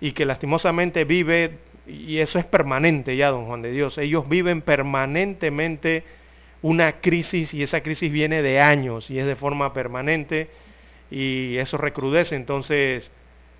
[0.00, 3.96] y que lastimosamente vive y eso es permanente ya, don Juan de Dios.
[3.98, 6.04] Ellos viven permanentemente
[6.62, 10.48] una crisis y esa crisis viene de años y es de forma permanente
[11.10, 13.10] y eso recrudece entonces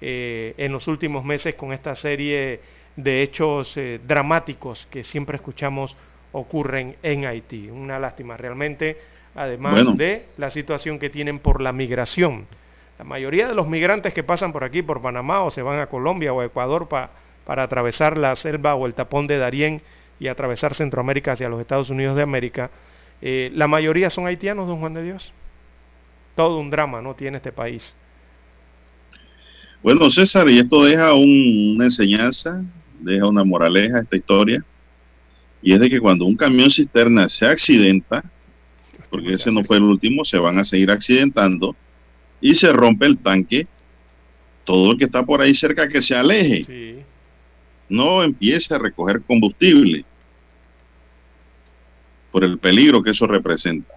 [0.01, 2.61] eh, en los últimos meses con esta serie
[2.97, 5.97] de hechos eh, dramáticos que siempre escuchamos
[6.33, 7.71] ocurren en Haití.
[7.71, 8.99] Una lástima realmente,
[9.35, 12.47] además de la situación que tienen por la migración.
[12.99, 15.87] La mayoría de los migrantes que pasan por aquí, por Panamá, o se van a
[15.87, 19.81] Colombia o a Ecuador para atravesar la selva o el tapón de Darién
[20.19, 22.71] y atravesar Centroamérica hacia los Estados Unidos de América,
[23.21, 25.33] eh, la mayoría son haitianos, don Juan de Dios.
[26.37, 27.15] Todo un drama, ¿no?
[27.15, 27.95] Tiene este país.
[29.83, 32.63] Bueno, César, y esto deja una enseñanza,
[33.01, 34.65] deja una moraleja esta historia,
[35.63, 38.25] y es de que cuando un camión cisterna se accidenta,
[39.11, 41.77] porque ese no fue el último, se van a seguir accidentando,
[42.41, 43.67] y se rompe el tanque,
[44.65, 47.05] todo el que está por ahí cerca que se aleje.
[47.89, 50.05] No empiece a recoger combustible
[52.39, 53.93] por el peligro que eso representa.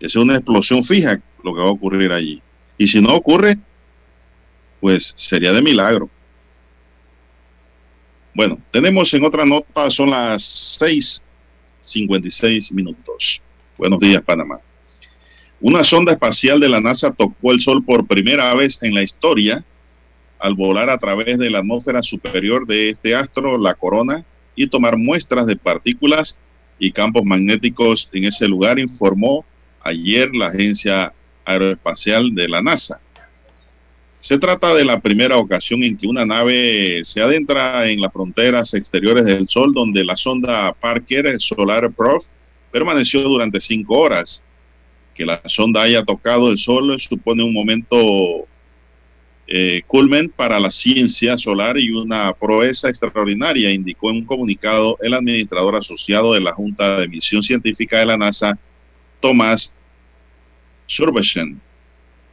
[0.00, 2.40] Es una explosión fija lo que va a ocurrir allí.
[2.78, 3.58] Y si no ocurre,
[4.80, 6.08] pues sería de milagro.
[8.34, 13.42] Bueno, tenemos en otra nota, son las 6.56 minutos.
[13.76, 14.58] Buenos días, Panamá.
[15.60, 19.62] Una sonda espacial de la NASA tocó el Sol por primera vez en la historia
[20.38, 24.24] al volar a través de la atmósfera superior de este astro, la corona,
[24.56, 26.38] y tomar muestras de partículas
[26.78, 29.44] y campos magnéticos en ese lugar, informó
[29.82, 31.12] ayer la Agencia
[31.44, 33.00] Aeroespacial de la NASA.
[34.20, 38.74] Se trata de la primera ocasión en que una nave se adentra en las fronteras
[38.74, 42.26] exteriores del Sol, donde la sonda Parker Solar Prof
[42.72, 44.42] permaneció durante cinco horas.
[45.14, 48.46] Que la sonda haya tocado el Sol supone un momento
[49.50, 55.14] eh, culmen para la ciencia solar y una proeza extraordinaria, indicó en un comunicado el
[55.14, 58.58] administrador asociado de la Junta de Misión Científica de la NASA,
[59.20, 59.74] Thomas
[60.86, 61.62] Surbesen.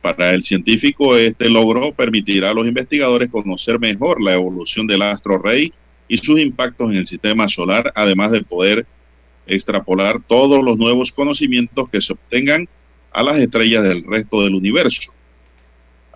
[0.01, 5.37] Para el científico, este logro permitirá a los investigadores conocer mejor la evolución del astro
[5.37, 5.71] rey
[6.09, 8.85] y sus impactos en el sistema solar, además de poder
[9.47, 12.67] extrapolar todos los nuevos conocimientos que se obtengan
[13.13, 15.13] a las estrellas del resto del universo.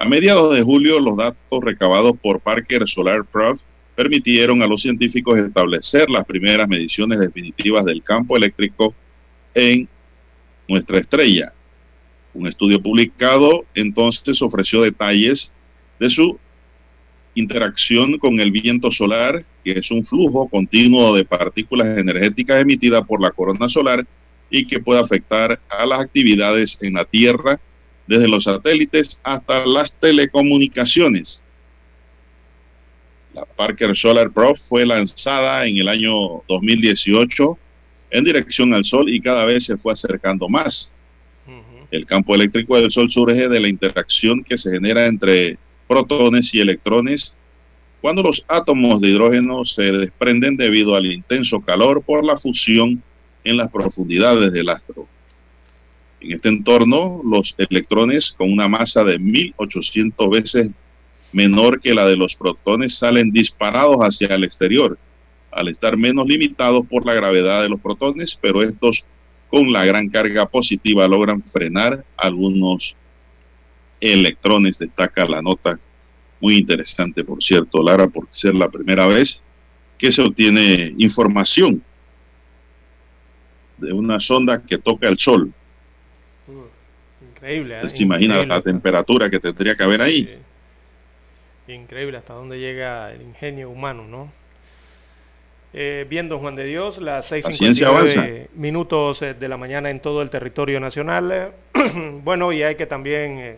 [0.02, 3.62] A mediados de julio, los datos recabados por Parker Solar Prof
[3.98, 8.96] permitieron a los científicos establecer las primeras mediciones definitivas del campo eléctrico
[9.54, 9.90] en
[10.70, 11.52] nuestra estrella.
[12.34, 15.52] Un estudio publicado entonces ofreció detalles
[16.00, 16.40] de su
[17.36, 23.20] interacción con el viento solar, que es un flujo continuo de partículas energéticas emitidas por
[23.20, 24.08] la corona solar
[24.50, 27.60] y que puede afectar a las actividades en la Tierra
[28.10, 31.44] desde los satélites hasta las telecomunicaciones.
[33.36, 37.58] La Parker Solar Pro fue lanzada en el año 2018
[38.10, 40.92] en dirección al Sol y cada vez se fue acercando más.
[41.92, 46.62] El campo eléctrico del Sol surge de la interacción que se genera entre protones y
[46.62, 47.36] electrones
[48.02, 53.04] cuando los átomos de hidrógeno se desprenden debido al intenso calor por la fusión
[53.44, 55.08] en las profundidades del astro.
[56.22, 60.70] En este entorno, los electrones con una masa de 1800 veces
[61.32, 64.98] menor que la de los protones salen disparados hacia el exterior,
[65.52, 69.06] al estar menos limitados por la gravedad de los protones, pero estos
[69.50, 72.96] con la gran carga positiva logran frenar algunos
[74.00, 75.80] electrones, destaca la nota.
[76.40, 79.42] Muy interesante, por cierto, Lara, por ser la primera vez
[79.98, 81.84] que se obtiene información
[83.78, 85.54] de una sonda que toca el Sol.
[87.40, 87.82] Increíble.
[87.82, 87.90] ¿eh?
[87.90, 90.40] se imagina la temperatura que tendría que haber ahí.
[91.68, 94.32] Increíble hasta dónde llega el ingenio humano, ¿no?
[95.72, 97.46] Eh, viendo Juan de Dios, las 6
[98.56, 101.52] minutos eh, de la mañana en todo el territorio nacional.
[102.24, 103.58] bueno, y hay que también,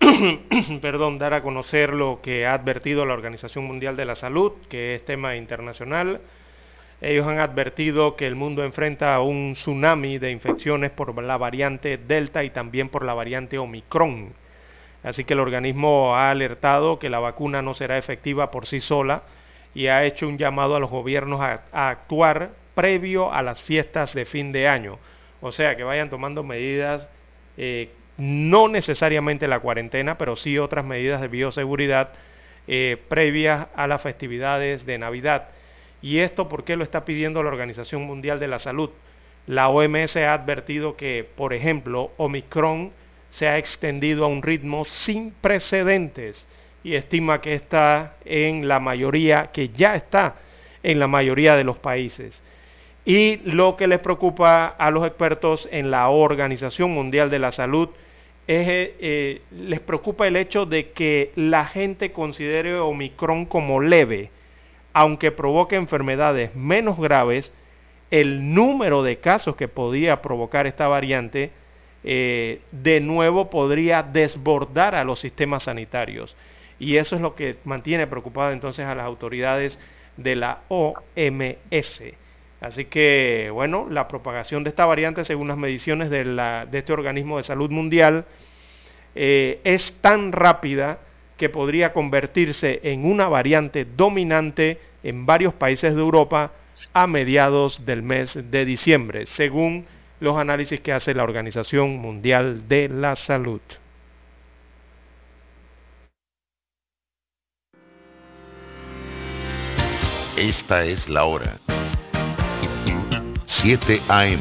[0.82, 4.96] perdón, dar a conocer lo que ha advertido la Organización Mundial de la Salud, que
[4.96, 6.20] es tema internacional.
[7.00, 12.44] Ellos han advertido que el mundo enfrenta un tsunami de infecciones por la variante Delta
[12.44, 14.32] y también por la variante Omicron.
[15.02, 19.22] Así que el organismo ha alertado que la vacuna no será efectiva por sí sola
[19.74, 24.24] y ha hecho un llamado a los gobiernos a, actuar previo a las fiestas de
[24.24, 24.98] fin de año.
[25.42, 27.06] O sea, que vayan tomando medidas,
[27.58, 32.10] eh, no necesariamente la cuarentena, pero sí otras medidas de bioseguridad
[32.66, 35.48] eh, previas a las festividades de Navidad.
[36.04, 38.90] ¿Y esto por qué lo está pidiendo la Organización Mundial de la Salud?
[39.46, 42.92] La OMS ha advertido que, por ejemplo, Omicron
[43.30, 46.46] se ha extendido a un ritmo sin precedentes
[46.82, 50.36] y estima que está en la mayoría, que ya está
[50.82, 52.42] en la mayoría de los países.
[53.06, 57.88] Y lo que les preocupa a los expertos en la Organización Mundial de la Salud
[58.46, 64.33] es, eh, les preocupa el hecho de que la gente considere Omicron como leve,
[64.94, 67.52] aunque provoque enfermedades menos graves,
[68.10, 71.50] el número de casos que podía provocar esta variante
[72.04, 76.36] eh, de nuevo podría desbordar a los sistemas sanitarios.
[76.78, 79.80] Y eso es lo que mantiene preocupado entonces a las autoridades
[80.16, 82.02] de la OMS.
[82.60, 87.44] Así que, bueno, la propagación de esta variante, según las mediciones de, este organismo de
[87.44, 88.26] salud mundial,
[89.14, 90.98] eh, es tan rápida
[91.44, 96.52] que podría convertirse en una variante dominante en varios países de Europa
[96.94, 99.84] a mediados del mes de diciembre, según
[100.20, 103.60] los análisis que hace la Organización Mundial de la Salud.
[110.38, 111.60] Esta es la hora.
[113.44, 114.40] 7 AM.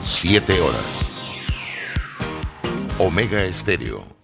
[0.00, 1.02] 7 horas.
[2.98, 4.11] Omega Estéreo,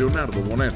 [0.00, 0.72] Leonardo Bonet.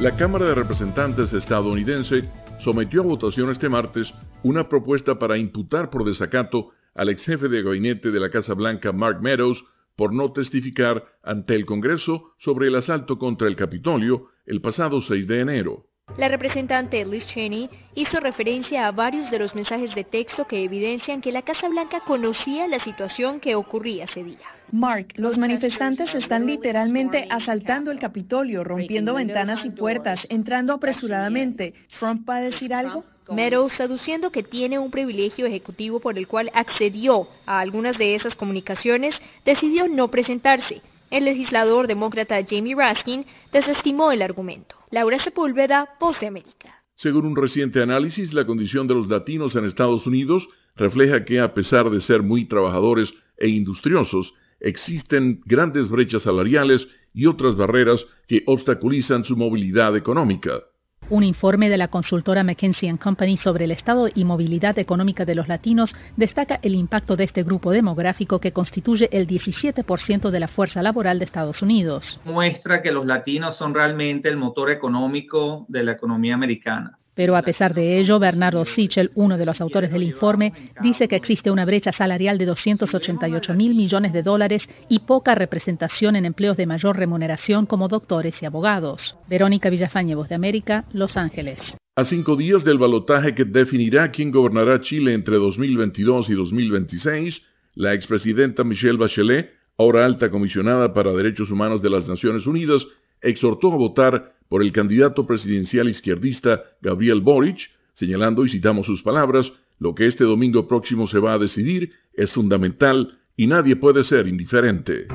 [0.00, 2.22] La Cámara de Representantes estadounidense
[2.60, 7.62] sometió a votación este martes una propuesta para imputar por desacato al ex jefe de
[7.62, 9.66] gabinete de la Casa Blanca, Mark Meadows,
[9.96, 15.26] por no testificar ante el Congreso sobre el asalto contra el Capitolio el pasado 6
[15.26, 15.84] de enero.
[16.16, 21.20] La representante Liz Cheney hizo referencia a varios de los mensajes de texto que evidencian
[21.20, 24.46] que la Casa Blanca conocía la situación que ocurría ese día.
[24.70, 31.74] Mark, los manifestantes están literalmente asaltando el Capitolio, rompiendo ventanas y puertas, entrando apresuradamente.
[31.98, 33.04] ¿Trump va a decir algo?
[33.32, 38.36] Meadows, aduciendo que tiene un privilegio ejecutivo por el cual accedió a algunas de esas
[38.36, 40.80] comunicaciones, decidió no presentarse.
[41.14, 44.74] El legislador demócrata Jamie Raskin desestimó el argumento.
[44.90, 46.82] Laura Sepúlveda, Voz de América.
[46.96, 51.54] Según un reciente análisis, la condición de los latinos en Estados Unidos refleja que, a
[51.54, 58.42] pesar de ser muy trabajadores e industriosos, existen grandes brechas salariales y otras barreras que
[58.46, 60.64] obstaculizan su movilidad económica.
[61.10, 65.48] Un informe de la consultora McKinsey Company sobre el estado y movilidad económica de los
[65.48, 70.80] latinos destaca el impacto de este grupo demográfico que constituye el 17% de la fuerza
[70.80, 72.18] laboral de Estados Unidos.
[72.24, 76.98] Muestra que los latinos son realmente el motor económico de la economía americana.
[77.14, 81.16] Pero a pesar de ello, Bernardo Sichel, uno de los autores del informe, dice que
[81.16, 86.56] existe una brecha salarial de 288 mil millones de dólares y poca representación en empleos
[86.56, 89.16] de mayor remuneración como doctores y abogados.
[89.28, 91.60] Verónica Villafañe, Voz de América, Los Ángeles.
[91.96, 97.42] A cinco días del balotaje que definirá quién gobernará Chile entre 2022 y 2026,
[97.76, 102.86] la expresidenta Michelle Bachelet, ahora alta comisionada para derechos humanos de las Naciones Unidas,
[103.24, 109.52] exhortó a votar por el candidato presidencial izquierdista Gabriel Boric, señalando, y citamos sus palabras,
[109.78, 114.28] lo que este domingo próximo se va a decidir es fundamental y nadie puede ser
[114.28, 115.08] indiferente.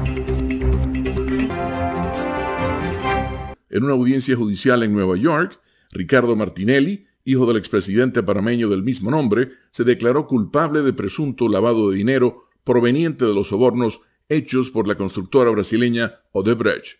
[3.70, 5.60] En una audiencia judicial en Nueva York,
[5.92, 11.92] Ricardo Martinelli, hijo del expresidente panameño del mismo nombre, se declaró culpable de presunto lavado
[11.92, 17.00] de dinero proveniente de los sobornos hechos por la constructora brasileña Odebrecht.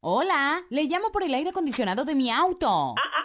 [0.00, 2.68] Hola, le llamo por el aire acondicionado de mi auto.
[2.68, 3.24] Ah, ah,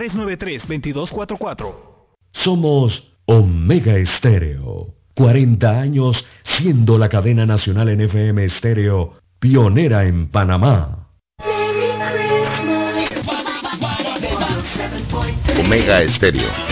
[0.00, 1.74] 393-2244.
[2.32, 4.94] Somos Omega Estéreo.
[5.14, 11.08] 40 años siendo la cadena nacional en FM Estéreo, pionera en Panamá.
[15.58, 16.69] Omega Estéreo.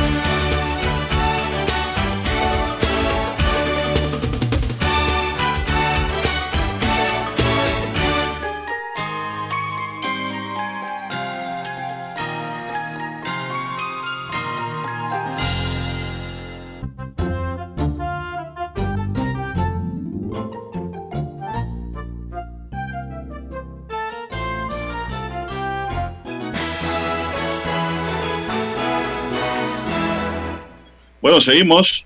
[31.40, 32.05] Seguimos.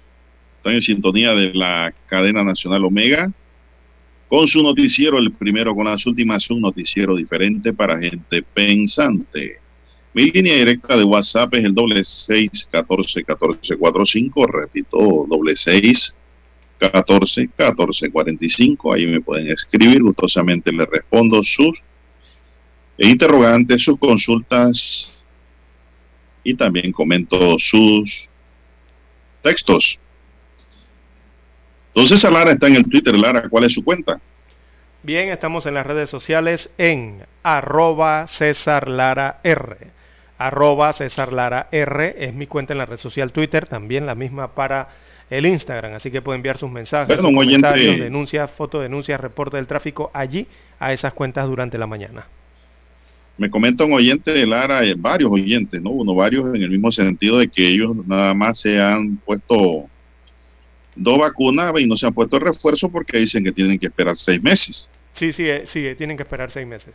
[0.58, 3.32] Están en sintonía de la cadena nacional Omega
[4.28, 9.58] con su noticiero, el primero con las últimas, un noticiero diferente para gente pensante.
[10.14, 15.56] Mi línea directa de WhatsApp es el doble seis catorce catorce cuatro cinco, repito, doble
[15.56, 16.16] seis
[16.78, 18.92] catorce catorce cuarenta y cinco.
[18.92, 21.72] Ahí me pueden escribir, gustosamente les respondo sus
[22.98, 25.10] interrogantes, sus consultas
[26.44, 28.28] y también comento sus
[29.42, 29.98] textos.
[31.94, 33.14] Entonces, Lara está en el Twitter.
[33.14, 34.20] Lara, ¿cuál es su cuenta?
[35.02, 39.76] Bien, estamos en las redes sociales en arroba César Lara R.
[40.38, 44.54] Arroba César Lara R es mi cuenta en la red social Twitter, también la misma
[44.54, 44.88] para
[45.28, 50.10] el Instagram, así que puede enviar sus mensajes, sus comentarios, denuncias, fotodenuncias, reporte del tráfico
[50.14, 50.46] allí
[50.78, 52.26] a esas cuentas durante la mañana.
[53.36, 55.90] Me comenta un oyente de Lara, eh, varios oyentes, ¿no?
[55.90, 59.90] Uno, varios en el mismo sentido de que ellos nada más se han puesto
[60.94, 64.16] dos vacunas y no se han puesto el refuerzo porque dicen que tienen que esperar
[64.16, 64.90] seis meses.
[65.14, 66.94] Sí, sí, eh, sí, tienen que esperar seis meses.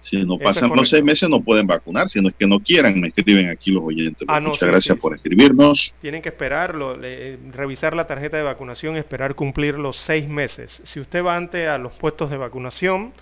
[0.00, 3.00] Si no es pasan los seis meses no pueden vacunar, sino es que no quieran,
[3.00, 4.28] me escriben aquí los oyentes.
[4.28, 5.94] Ah, no, Muchas sí, gracias sí, por escribirnos.
[6.00, 10.82] Tienen que esperarlo, le- revisar la tarjeta de vacunación, esperar cumplir los seis meses.
[10.84, 13.14] Si usted va antes a los puestos de vacunación,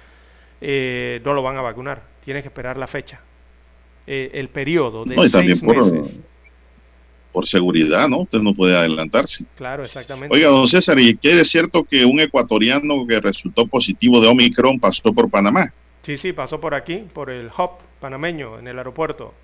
[0.60, 2.11] eh, no lo van a vacunar.
[2.24, 3.20] Tiene que esperar la fecha,
[4.06, 6.20] eh, el periodo de No, seis por, meses.
[7.32, 8.18] por seguridad, ¿no?
[8.20, 9.44] Usted no puede adelantarse.
[9.56, 10.34] Claro, exactamente.
[10.34, 14.78] Oiga, don César, ¿y qué es cierto que un ecuatoriano que resultó positivo de Omicron
[14.78, 15.72] pasó por Panamá?
[16.02, 17.70] Sí, sí, pasó por aquí, por el hub
[18.00, 19.34] panameño, en el aeropuerto.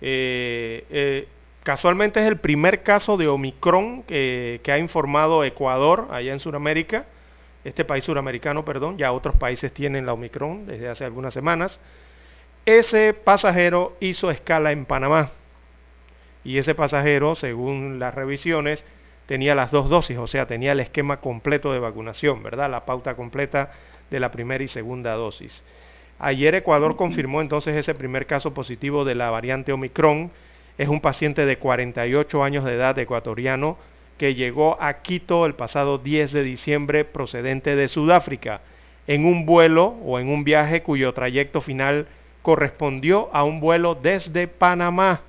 [0.00, 1.28] Eh, eh,
[1.62, 7.06] casualmente es el primer caso de Omicron que, que ha informado Ecuador, allá en Sudamérica,
[7.64, 11.78] este país suramericano, perdón, ya otros países tienen la Omicron desde hace algunas semanas.
[12.64, 15.32] Ese pasajero hizo escala en Panamá
[16.44, 18.84] y ese pasajero, según las revisiones,
[19.26, 22.70] tenía las dos dosis, o sea, tenía el esquema completo de vacunación, ¿verdad?
[22.70, 23.72] La pauta completa
[24.10, 25.64] de la primera y segunda dosis.
[26.20, 30.30] Ayer Ecuador confirmó entonces ese primer caso positivo de la variante Omicron.
[30.78, 33.76] Es un paciente de 48 años de edad ecuatoriano
[34.18, 38.60] que llegó a Quito el pasado 10 de diciembre procedente de Sudáfrica
[39.08, 42.06] en un vuelo o en un viaje cuyo trayecto final
[42.42, 45.22] correspondió a un vuelo desde Panamá.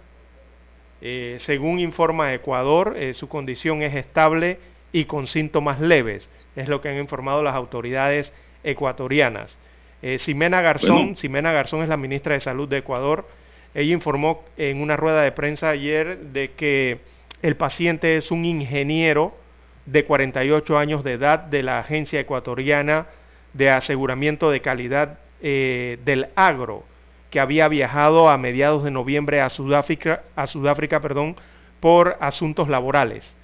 [1.02, 4.60] Eh, según informa Ecuador, eh, su condición es estable
[4.92, 6.30] y con síntomas leves.
[6.56, 8.34] Es lo que han informado las autoridades
[8.64, 9.58] ecuatorianas.
[10.02, 11.16] Eh, Ximena Garzón, Bueno.
[11.18, 13.28] Ximena Garzón es la ministra de Salud de Ecuador.
[13.74, 17.00] Ella informó en una rueda de prensa ayer de que
[17.42, 19.36] el paciente es un ingeniero
[19.86, 23.08] de 48 años de edad de la Agencia Ecuatoriana
[23.54, 26.86] de Aseguramiento de Calidad eh, del Agro,
[27.34, 31.36] que había viajado a mediados de noviembre a Sudáfrica, a Sudáfrica perdón,
[31.80, 33.36] por asuntos laborales.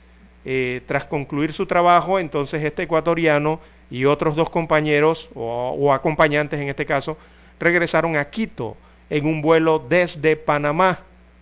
[0.46, 3.60] Eh, tras concluir su trabajo, entonces este ecuatoriano
[3.90, 7.18] y otros dos compañeros o, o acompañantes en este caso
[7.60, 8.78] regresaron a Quito
[9.10, 11.00] en un vuelo desde Panamá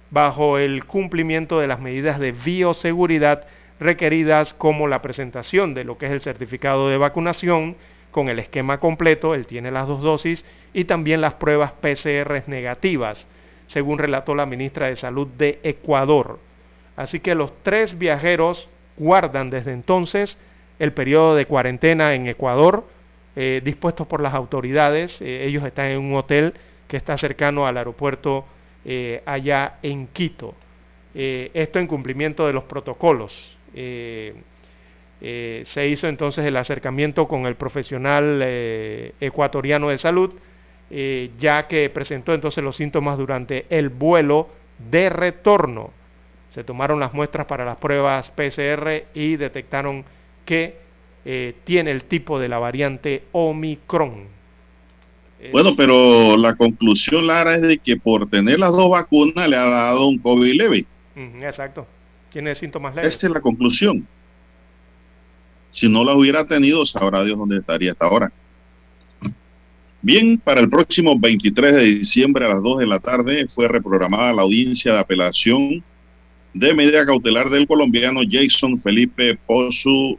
[0.10, 3.46] bajo el cumplimiento de las medidas de bioseguridad
[3.78, 7.76] requeridas como la presentación de lo que es el certificado de vacunación
[8.12, 13.28] con el esquema completo, él tiene las dos dosis, y también las pruebas PCR negativas,
[13.68, 16.40] según relató la ministra de Salud de Ecuador.
[16.96, 18.68] Así que los tres viajeros
[18.98, 20.38] guardan desde entonces
[20.80, 22.86] el periodo de cuarentena en Ecuador,
[23.36, 25.22] eh, dispuestos por las autoridades.
[25.22, 26.54] Eh, ellos están en un hotel
[26.88, 28.46] que está cercano al aeropuerto
[28.86, 30.56] eh, allá en Quito.
[31.14, 33.58] Esto en cumplimiento de los protocolos.
[35.20, 40.34] Eh, se hizo entonces el acercamiento con el profesional eh, ecuatoriano de salud,
[40.90, 44.50] eh, ya que presentó entonces los síntomas durante el vuelo
[44.90, 45.92] de retorno.
[46.54, 50.06] Se tomaron las muestras para las pruebas PCR y detectaron
[50.46, 50.78] que
[51.26, 54.38] eh, tiene el tipo de la variante Omicron.
[55.52, 59.66] Bueno, pero la conclusión, Lara, es de que por tener las dos vacunas le ha
[59.66, 60.86] dado un COVID leve.
[61.16, 61.86] Exacto.
[62.32, 63.16] Tiene síntomas leves.
[63.16, 64.08] Esa es la conclusión.
[65.72, 68.32] Si no la hubiera tenido, sabrá Dios dónde estaría hasta ahora.
[70.02, 74.34] Bien, para el próximo 23 de diciembre a las 2 de la tarde fue reprogramada
[74.34, 75.84] la audiencia de apelación
[76.54, 80.18] de medida cautelar del colombiano Jason Felipe Pozu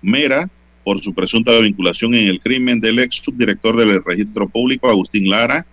[0.00, 0.50] Mera
[0.82, 5.66] por su presunta vinculación en el crimen del ex subdirector del registro público Agustín Lara.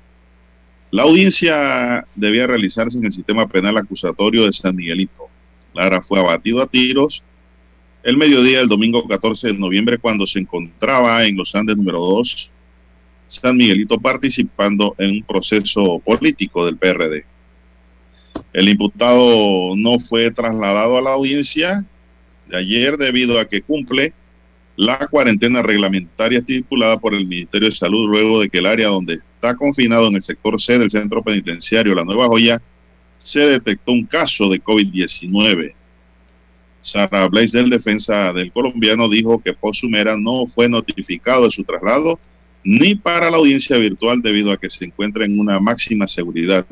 [0.92, 5.28] La audiencia debía realizarse en el sistema penal acusatorio de San Miguelito.
[5.74, 7.24] Lara fue abatido a tiros
[8.04, 12.52] el mediodía del domingo 14 de noviembre cuando se encontraba en los Andes número 2,
[13.28, 17.26] San Miguelito participando en un proceso político del PRD.
[18.54, 21.86] El imputado no fue trasladado a la audiencia
[22.48, 24.14] de ayer debido a que cumple
[24.76, 29.16] la cuarentena reglamentaria estipulada por el Ministerio de Salud luego de que el área donde
[29.16, 32.62] está confinado en el sector C del centro penitenciario La Nueva Joya
[33.18, 35.74] se detectó un caso de COVID-19.
[36.82, 42.20] Sara Blaze del defensa del colombiano dijo que Posumera no fue notificado de su traslado
[42.64, 46.66] ni para la audiencia virtual debido a que se encuentra en una máxima seguridad.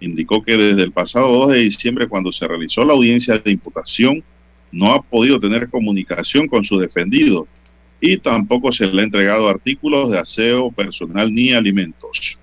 [0.00, 4.22] Indicó que desde el pasado 2 de diciembre, cuando se realizó la audiencia de imputación,
[4.72, 7.46] no ha podido tener comunicación con su defendido
[8.00, 12.38] y tampoco se le ha entregado artículos de aseo personal ni alimentos.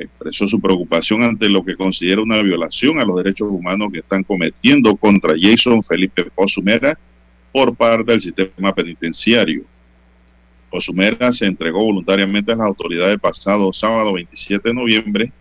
[0.00, 4.24] Expresó su preocupación ante lo que considera una violación a los derechos humanos que están
[4.24, 6.98] cometiendo contra Jason Felipe Posumera
[7.52, 9.62] por parte del sistema penitenciario.
[10.70, 15.32] Posumera se entregó voluntariamente a las autoridades pasado sábado 27 de noviembre.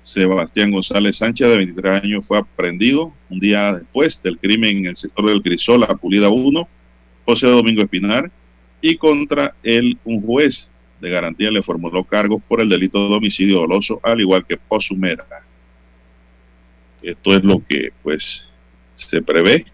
[0.00, 4.96] Sebastián González Sánchez, de 23 años, fue aprendido un día después del crimen en el
[4.96, 6.68] sector del Crisol, la Pulida 1,
[7.26, 8.30] José Domingo Espinar,
[8.80, 13.60] y contra él un juez de garantía le formuló cargos por el delito de homicidio
[13.60, 15.24] doloso, al igual que Posumera.
[17.02, 18.48] Esto es lo que pues
[18.94, 19.66] se prevé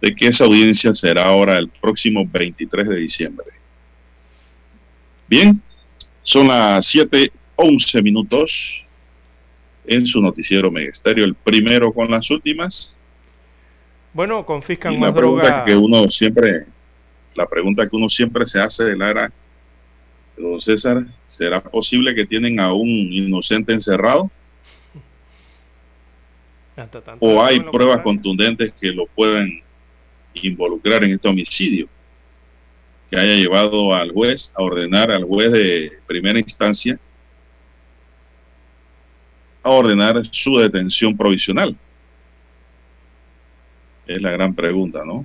[0.00, 3.46] de que esa audiencia será ahora el próximo 23 de diciembre.
[5.28, 5.60] Bien,
[6.22, 8.84] son las 7:11 minutos
[9.86, 12.96] en su noticiero Megesterio, el primero con las últimas.
[14.12, 15.64] Bueno, confiscan Y más la pregunta droga.
[15.64, 16.66] que uno siempre,
[17.34, 19.30] la pregunta que uno siempre se hace de Lara,
[20.36, 24.30] don César, ¿será posible que tienen a un inocente encerrado?
[27.20, 29.48] ¿O hay pruebas contundentes que lo puedan
[30.34, 31.88] involucrar en este homicidio?
[33.10, 36.98] Que haya llevado al juez a ordenar al juez de primera instancia
[39.62, 41.76] a ordenar su detención provisional.
[44.06, 45.24] Es la gran pregunta, ¿no?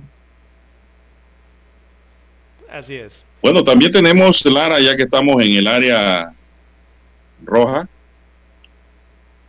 [2.72, 3.22] Así es.
[3.42, 6.32] Bueno, también tenemos, Lara, ya que estamos en el área
[7.44, 7.86] roja,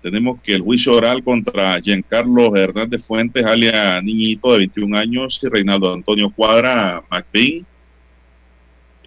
[0.01, 5.47] tenemos que el juicio oral contra Giancarlo Hernández Fuentes, alias Niñito, de 21 años, y
[5.47, 7.65] Reinaldo Antonio Cuadra McBean,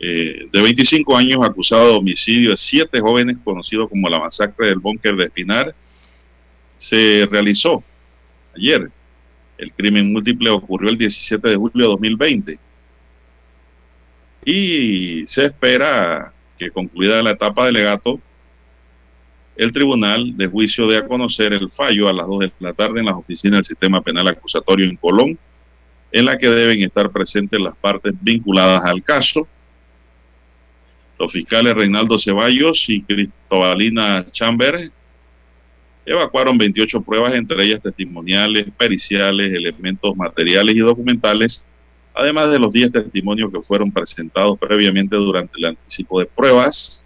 [0.01, 4.78] eh, de 25 años, acusado de homicidio de siete jóvenes, conocido como la masacre del
[4.78, 5.74] búnker de Espinar,
[6.78, 7.84] se realizó
[8.56, 8.90] ayer.
[9.59, 12.65] El crimen múltiple ocurrió el 17 de julio de 2020
[14.47, 18.20] y se espera que concluida la etapa de legato,
[19.56, 23.01] el tribunal de juicio dé a conocer el fallo a las 2 de la tarde
[23.01, 25.36] en las oficinas del sistema penal acusatorio en Colón,
[26.12, 29.48] en la que deben estar presentes las partes vinculadas al caso.
[31.18, 34.93] Los fiscales Reinaldo Ceballos y Cristobalina Chamber
[36.05, 41.66] evacuaron 28 pruebas, entre ellas testimoniales, periciales, elementos materiales y documentales,
[42.16, 47.05] además de los 10 testimonios que fueron presentados previamente durante el anticipo de pruebas.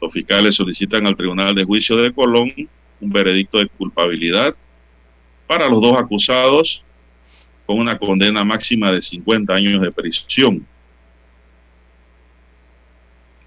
[0.00, 2.52] Los fiscales solicitan al Tribunal de Juicio de Colón
[3.00, 4.54] un veredicto de culpabilidad
[5.48, 6.84] para los dos acusados
[7.66, 10.64] con una condena máxima de 50 años de prisión.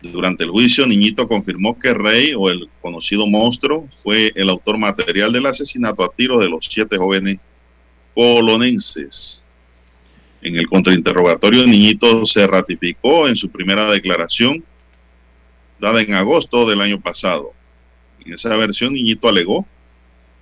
[0.02, 5.32] Durante el juicio, Niñito confirmó que Rey, o el conocido monstruo, fue el autor material
[5.32, 7.38] del asesinato a tiro de los siete jóvenes
[8.14, 9.45] colonenses.
[10.41, 14.63] En el contrainterrogatorio, Niñito se ratificó en su primera declaración,
[15.80, 17.53] dada en agosto del año pasado.
[18.26, 19.65] En esa versión, Niñito alegó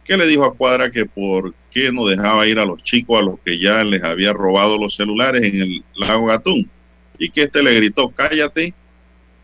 [0.09, 3.21] que le dijo a Cuadra que por qué no dejaba ir a los chicos a
[3.21, 6.67] los que ya les había robado los celulares en el lago Gatún.
[7.19, 8.73] Y que este le gritó, cállate,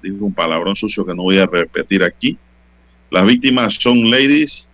[0.02, 2.38] dijo un palabrón sucio que no voy a repetir aquí.
[3.12, 4.68] Las víctimas son Ladies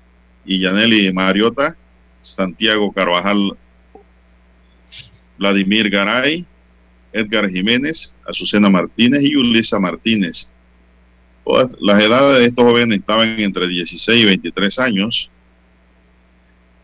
[0.46, 1.76] y Yaneli Mariota,
[2.22, 3.58] Santiago Carvajal,
[5.42, 6.46] Vladimir Garay,
[7.12, 10.48] Edgar Jiménez, Azucena Martínez y Ulisa Martínez.
[11.44, 15.32] Todas las edades de estos jóvenes estaban entre 16 y 23 años.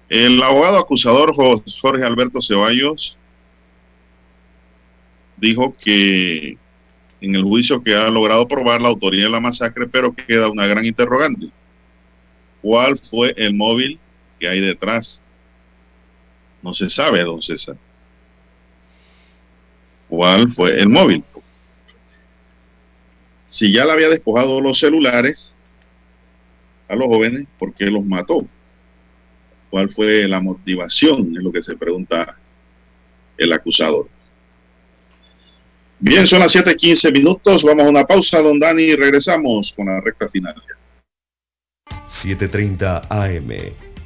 [0.09, 3.15] El abogado acusador Jorge Alberto Ceballos
[5.35, 6.57] dijo que
[7.21, 10.49] en el juicio que ha logrado probar la autoría de la masacre, pero que queda
[10.49, 11.51] una gran interrogante.
[12.63, 13.99] ¿Cuál fue el móvil
[14.39, 15.21] que hay detrás?
[16.63, 17.77] No se sabe, don César.
[20.09, 21.23] ¿Cuál fue el móvil?
[23.47, 25.51] Si ya le había despojado los celulares
[26.87, 28.45] a los jóvenes, ¿por qué los mató?
[29.69, 31.35] ¿Cuál fue la motivación?
[31.35, 32.37] Es lo que se pregunta
[33.37, 34.07] el acusador.
[35.99, 37.63] Bien, son las 7:15 minutos.
[37.63, 40.55] Vamos a una pausa, don Dani, y regresamos con la recta final.
[42.21, 43.86] 7:30 AM.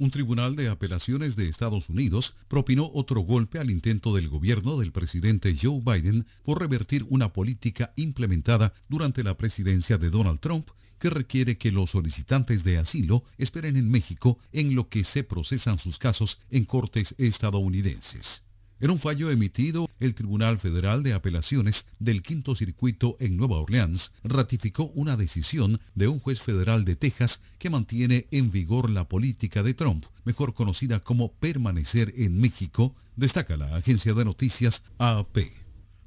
[0.00, 4.92] Un tribunal de apelaciones de Estados Unidos propinó otro golpe al intento del gobierno del
[4.92, 11.10] presidente Joe Biden por revertir una política implementada durante la presidencia de Donald Trump que
[11.10, 15.98] requiere que los solicitantes de asilo esperen en México en lo que se procesan sus
[15.98, 18.42] casos en cortes estadounidenses.
[18.82, 24.10] En un fallo emitido, el Tribunal Federal de Apelaciones del Quinto Circuito en Nueva Orleans
[24.24, 29.62] ratificó una decisión de un juez federal de Texas que mantiene en vigor la política
[29.62, 35.36] de Trump, mejor conocida como permanecer en México, destaca la agencia de noticias AP.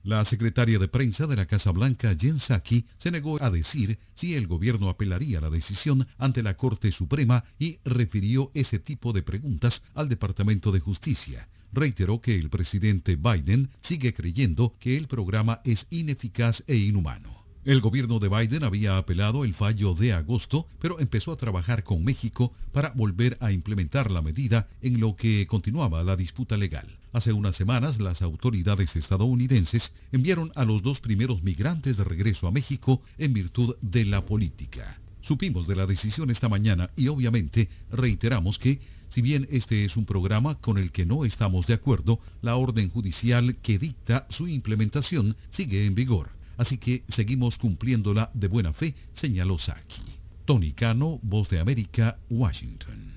[0.01, 4.33] La secretaria de prensa de la Casa Blanca, Jen Psaki, se negó a decir si
[4.33, 9.83] el gobierno apelaría la decisión ante la Corte Suprema y refirió ese tipo de preguntas
[9.93, 11.47] al Departamento de Justicia.
[11.73, 17.43] Reiteró que el presidente Biden sigue creyendo que el programa es ineficaz e inhumano.
[17.65, 22.03] El gobierno de Biden había apelado el fallo de agosto, pero empezó a trabajar con
[22.03, 26.99] México para volver a implementar la medida en lo que continuaba la disputa legal.
[27.13, 32.51] Hace unas semanas las autoridades estadounidenses enviaron a los dos primeros migrantes de regreso a
[32.51, 34.99] México en virtud de la política.
[35.21, 38.81] Supimos de la decisión esta mañana y obviamente reiteramos que,
[39.13, 42.89] si bien este es un programa con el que no estamos de acuerdo, la orden
[42.89, 46.29] judicial que dicta su implementación sigue en vigor.
[46.57, 50.01] Así que seguimos cumpliéndola de buena fe, señaló Saki.
[50.45, 53.13] Tony Cano, Voz de América, Washington.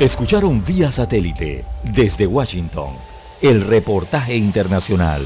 [0.00, 1.64] Escucharon vía satélite
[1.94, 2.94] desde Washington
[3.40, 5.24] el reportaje internacional.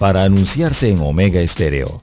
[0.00, 2.02] Para anunciarse en Omega Estéreo,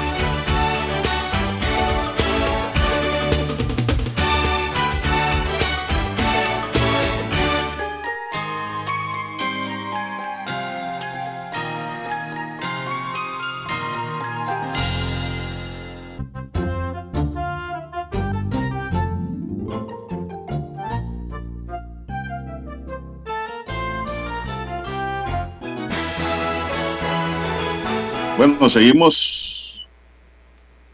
[28.41, 29.85] Bueno, seguimos.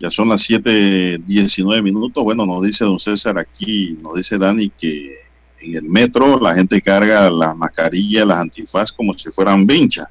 [0.02, 2.22] Ya son las 7:19 minutos.
[2.22, 5.18] Bueno, nos dice don César aquí, nos dice Dani que
[5.62, 10.10] en el metro la gente carga las mascarillas, las antifaz como si fueran vinchas.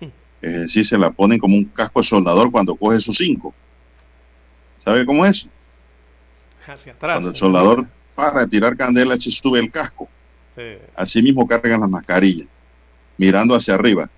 [0.42, 3.54] Es decir, se la ponen como un casco soldador cuando coge sus cinco.
[4.76, 5.46] ¿Sabe cómo es?
[6.66, 7.14] Hacia atrás.
[7.14, 7.86] Cuando el soldador
[8.16, 10.08] para tirar candela se sube el casco.
[10.56, 10.78] Sí.
[10.96, 12.48] Así mismo cargan las mascarillas,
[13.16, 14.10] mirando hacia arriba.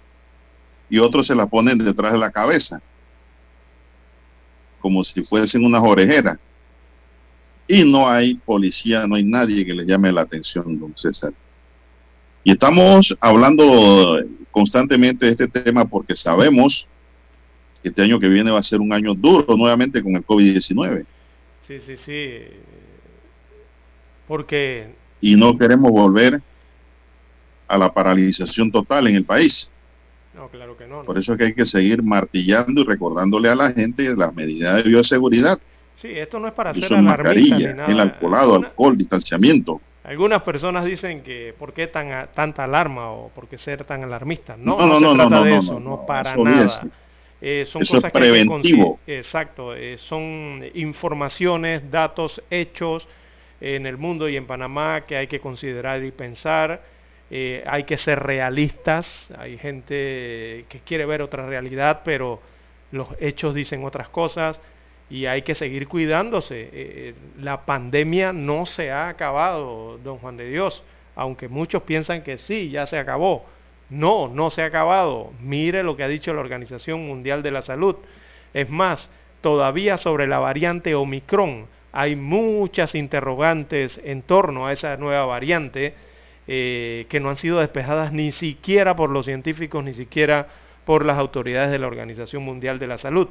[0.91, 2.83] Y otros se la ponen detrás de la cabeza,
[4.81, 6.37] como si fuesen unas orejeras.
[7.67, 11.33] Y no hay policía, no hay nadie que le llame la atención, don César.
[12.43, 14.19] Y estamos hablando
[14.51, 16.87] constantemente de este tema porque sabemos
[17.83, 21.07] que este año que viene va a ser un año duro nuevamente con el COVID-19.
[21.67, 22.39] Sí, sí, sí.
[24.27, 26.43] Porque Y no queremos volver
[27.69, 29.71] a la paralización total en el país.
[30.41, 30.99] No, claro que no.
[30.99, 31.05] no.
[31.05, 34.83] Por eso es que hay que seguir martillando y recordándole a la gente las medidas
[34.83, 35.59] de bioseguridad.
[35.97, 37.87] Sí, esto no es para Uso alarmista ni nada.
[37.87, 39.81] el alcoholado, alcohol, distanciamiento.
[40.03, 44.57] Algunas personas dicen que por qué tan tanta alarma o por qué ser tan alarmista.
[44.57, 46.33] No, No, no, no, se no, no, trata no, de eso, no, no, no, para
[46.33, 46.73] eso nada.
[46.73, 46.87] olvídese.
[47.43, 49.01] Eh, son Eso es cosas que hay que preventivo.
[49.07, 53.09] Exacto, eh, son informaciones, datos, hechos
[53.61, 56.83] en el mundo y en Panamá que hay que considerar y pensar.
[57.31, 59.31] Eh, hay que ser realistas.
[59.39, 62.41] Hay gente que quiere ver otra realidad, pero
[62.91, 64.61] los hechos dicen otras cosas
[65.09, 66.69] y hay que seguir cuidándose.
[66.73, 70.83] Eh, la pandemia no se ha acabado, don Juan de Dios,
[71.17, 73.45] aunque muchos piensan que sí, ya se acabó.
[73.91, 75.33] No, no se ha acabado.
[75.41, 77.97] Mire lo que ha dicho la Organización Mundial de la Salud.
[78.55, 85.27] Es más, todavía sobre la variante Omicron hay muchas interrogantes en torno a esa nueva
[85.27, 85.95] variante
[86.53, 90.49] eh, que no han sido despejadas ni siquiera por los científicos, ni siquiera
[90.85, 93.29] por las autoridades de la Organización Mundial de la Salud.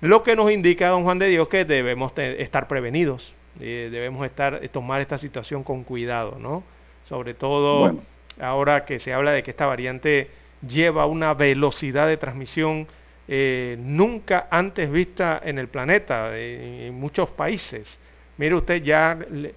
[0.00, 4.60] Lo que nos indica, don Juan de Dios, que debemos estar prevenidos, eh, debemos estar,
[4.62, 6.62] eh, tomar esta situación con cuidado, ¿no?
[7.06, 8.02] Sobre todo Bueno.
[8.40, 10.30] ahora que se habla de que esta variante
[10.66, 12.86] lleva una velocidad de transmisión
[13.28, 17.98] eh, nunca antes vista en el planeta, en muchos países.
[18.38, 19.54] Mire usted ya, le-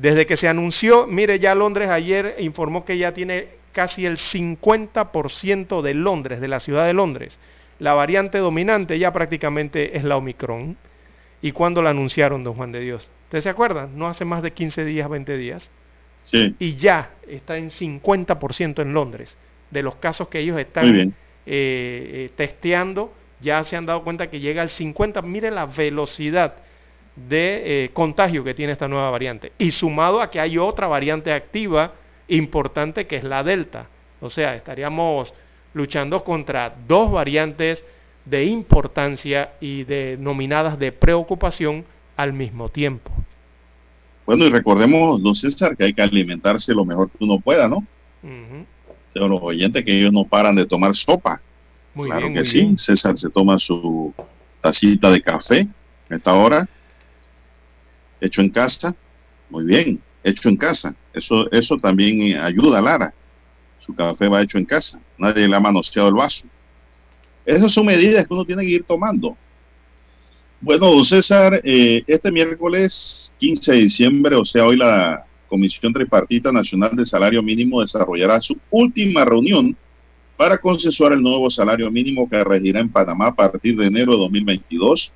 [0.00, 5.82] desde que se anunció, mire ya Londres ayer informó que ya tiene casi el 50%
[5.82, 7.38] de Londres, de la ciudad de Londres.
[7.78, 10.76] La variante dominante ya prácticamente es la Omicron.
[11.42, 13.10] ¿Y cuándo la anunciaron, don Juan de Dios?
[13.24, 13.86] ¿Usted se acuerda?
[13.92, 15.70] No hace más de 15 días, 20 días
[16.26, 19.36] Sí, y ya está en 50% en Londres.
[19.70, 21.12] De los casos que ellos están eh,
[21.46, 25.22] eh, testeando, ya se han dado cuenta que llega al 50%.
[25.22, 26.56] Mire la velocidad
[27.16, 29.52] de eh, contagio que tiene esta nueva variante.
[29.58, 31.94] Y sumado a que hay otra variante activa
[32.28, 33.86] importante que es la Delta.
[34.20, 35.32] O sea, estaríamos
[35.74, 37.84] luchando contra dos variantes
[38.24, 41.84] de importancia y denominadas de preocupación
[42.16, 43.10] al mismo tiempo.
[44.26, 47.76] Bueno, y recordemos, don César, que hay que alimentarse lo mejor que uno pueda, ¿no?
[48.24, 51.40] O sea, los oyentes que ellos no paran de tomar sopa.
[51.94, 52.60] Muy claro bien, que sí.
[52.60, 52.76] bien.
[52.78, 54.12] César se toma su
[54.60, 55.68] tacita de café
[56.10, 56.68] a esta hora,
[58.20, 58.94] hecho en casa.
[59.50, 60.94] Muy bien, hecho en casa.
[61.12, 63.14] Eso, eso también ayuda a Lara.
[63.78, 65.00] Su café va hecho en casa.
[65.18, 66.46] Nadie le ha manoseado el vaso.
[67.44, 69.36] Esas son medidas que uno tiene que ir tomando.
[70.60, 76.50] Bueno, don César, eh, este miércoles 15 de diciembre, o sea, hoy la Comisión Tripartita
[76.50, 79.76] Nacional de Salario Mínimo desarrollará su última reunión
[80.36, 84.18] para consensuar el nuevo salario mínimo que regirá en Panamá a partir de enero de
[84.18, 85.12] 2022.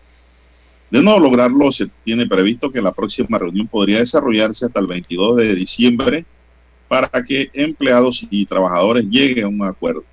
[0.91, 5.37] De no lograrlo, se tiene previsto que la próxima reunión podría desarrollarse hasta el 22
[5.37, 6.25] de diciembre
[6.89, 10.05] para que empleados y trabajadores lleguen a un acuerdo.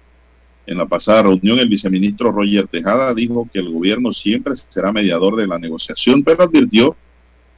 [0.67, 5.35] En la pasada reunión, el viceministro Roger Tejada dijo que el gobierno siempre será mediador
[5.35, 6.95] de la negociación, pero advirtió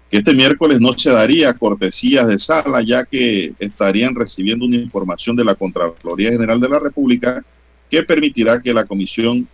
[0.09, 5.35] que este miércoles no se daría cortesías de sala, ya que estarían recibiendo una información
[5.35, 7.43] de la Contraloría General de la República
[7.89, 9.47] que permitirá que la comisión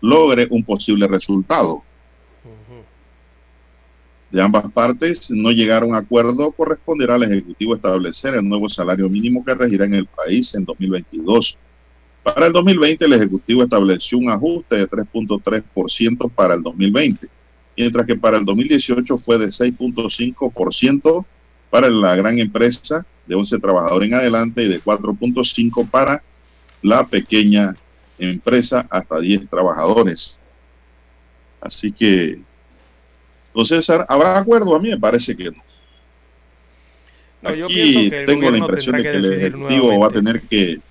[0.00, 1.82] logre un posible resultado.
[4.30, 9.08] De ambas partes no llegar a un acuerdo, corresponderá al Ejecutivo establecer el nuevo salario
[9.08, 11.58] mínimo que regirá en el país en 2022.
[12.22, 17.26] Para el 2020, el Ejecutivo estableció un ajuste de 3.3% para el 2020,
[17.76, 21.24] mientras que para el 2018 fue de 6.5%
[21.70, 26.22] para la gran empresa de 11 trabajadores en adelante y de 4.5% para
[26.82, 27.74] la pequeña
[28.18, 30.36] empresa hasta 10 trabajadores.
[31.60, 32.42] Así que,
[33.64, 34.74] César, ¿habrá acuerdo?
[34.74, 35.62] A mí me parece que no.
[37.42, 40.42] No, yo Aquí que tengo la impresión de que que el Ejecutivo va a tener
[40.42, 40.82] que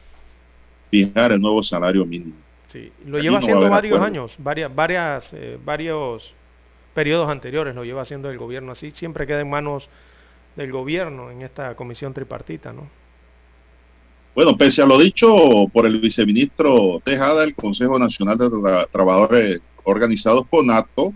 [0.90, 2.36] fijar el nuevo salario mínimo.
[2.68, 4.06] Sí, lo Aquí lleva no haciendo varios acuerdo.
[4.06, 6.34] años, varias, varias, eh, varios
[6.94, 9.90] periodos anteriores lo lleva haciendo el gobierno así, siempre queda en manos
[10.56, 12.90] del gobierno en esta comisión tripartita, ¿no?
[14.36, 19.60] Bueno, pese a lo dicho por el viceministro Tejada, el Consejo Nacional de Tra Trabajadores
[19.84, 21.14] Organizados CONATO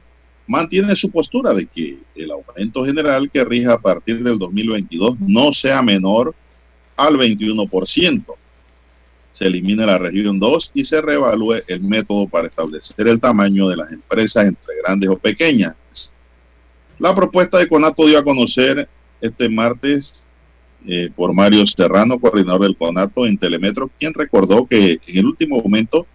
[0.47, 5.53] mantiene su postura de que el aumento general que rija a partir del 2022 no
[5.53, 6.35] sea menor
[6.95, 8.23] al 21%.
[9.31, 13.77] Se elimine la región 2 y se reevalúe el método para establecer el tamaño de
[13.77, 15.75] las empresas entre grandes o pequeñas.
[16.99, 18.87] La propuesta de CONATO dio a conocer
[19.19, 20.25] este martes
[20.85, 25.61] eh, por Mario Serrano, coordinador del CONATO en Telemetro, quien recordó que en el último
[25.61, 26.05] momento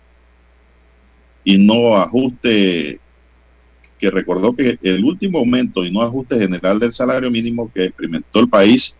[1.42, 3.00] y no ajuste,
[3.98, 8.40] que recordó que el último aumento y no ajuste general del salario mínimo que experimentó
[8.40, 8.96] el país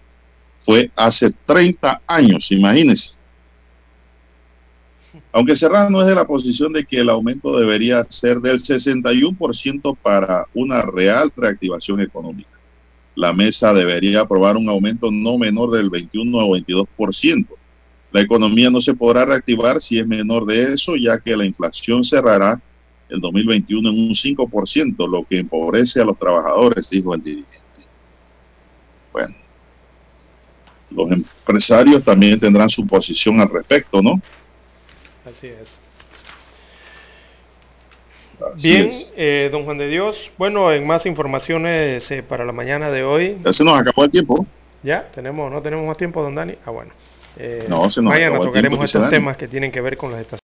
[0.61, 3.13] fue hace 30 años, imagínense.
[5.33, 10.47] Aunque Serrano es de la posición de que el aumento debería ser del 61% para
[10.55, 12.51] una real reactivación económica.
[13.15, 17.47] La mesa debería aprobar un aumento no menor del 21 o 22%.
[18.13, 22.05] La economía no se podrá reactivar si es menor de eso, ya que la inflación
[22.05, 22.61] cerrará
[23.09, 27.59] el 2021 en un 5%, lo que empobrece a los trabajadores, dijo el dirigente.
[29.13, 29.35] Bueno,
[30.91, 34.21] los empresarios también tendrán su posición al respecto, ¿no?
[35.25, 35.71] Así es.
[38.55, 39.13] Así Bien, es.
[39.17, 40.31] eh, don Juan de Dios.
[40.39, 43.37] Bueno, en más informaciones eh, para la mañana de hoy.
[43.45, 44.47] Ya se nos acabó el tiempo.
[44.83, 46.55] Ya, tenemos, no tenemos más tiempo, don Dani.
[46.65, 46.93] Ah, bueno.
[47.37, 50.13] Eh, No, se nos mañana acabó el tocaremos estos temas que tienen que ver con
[50.13, 50.37] las estaciones.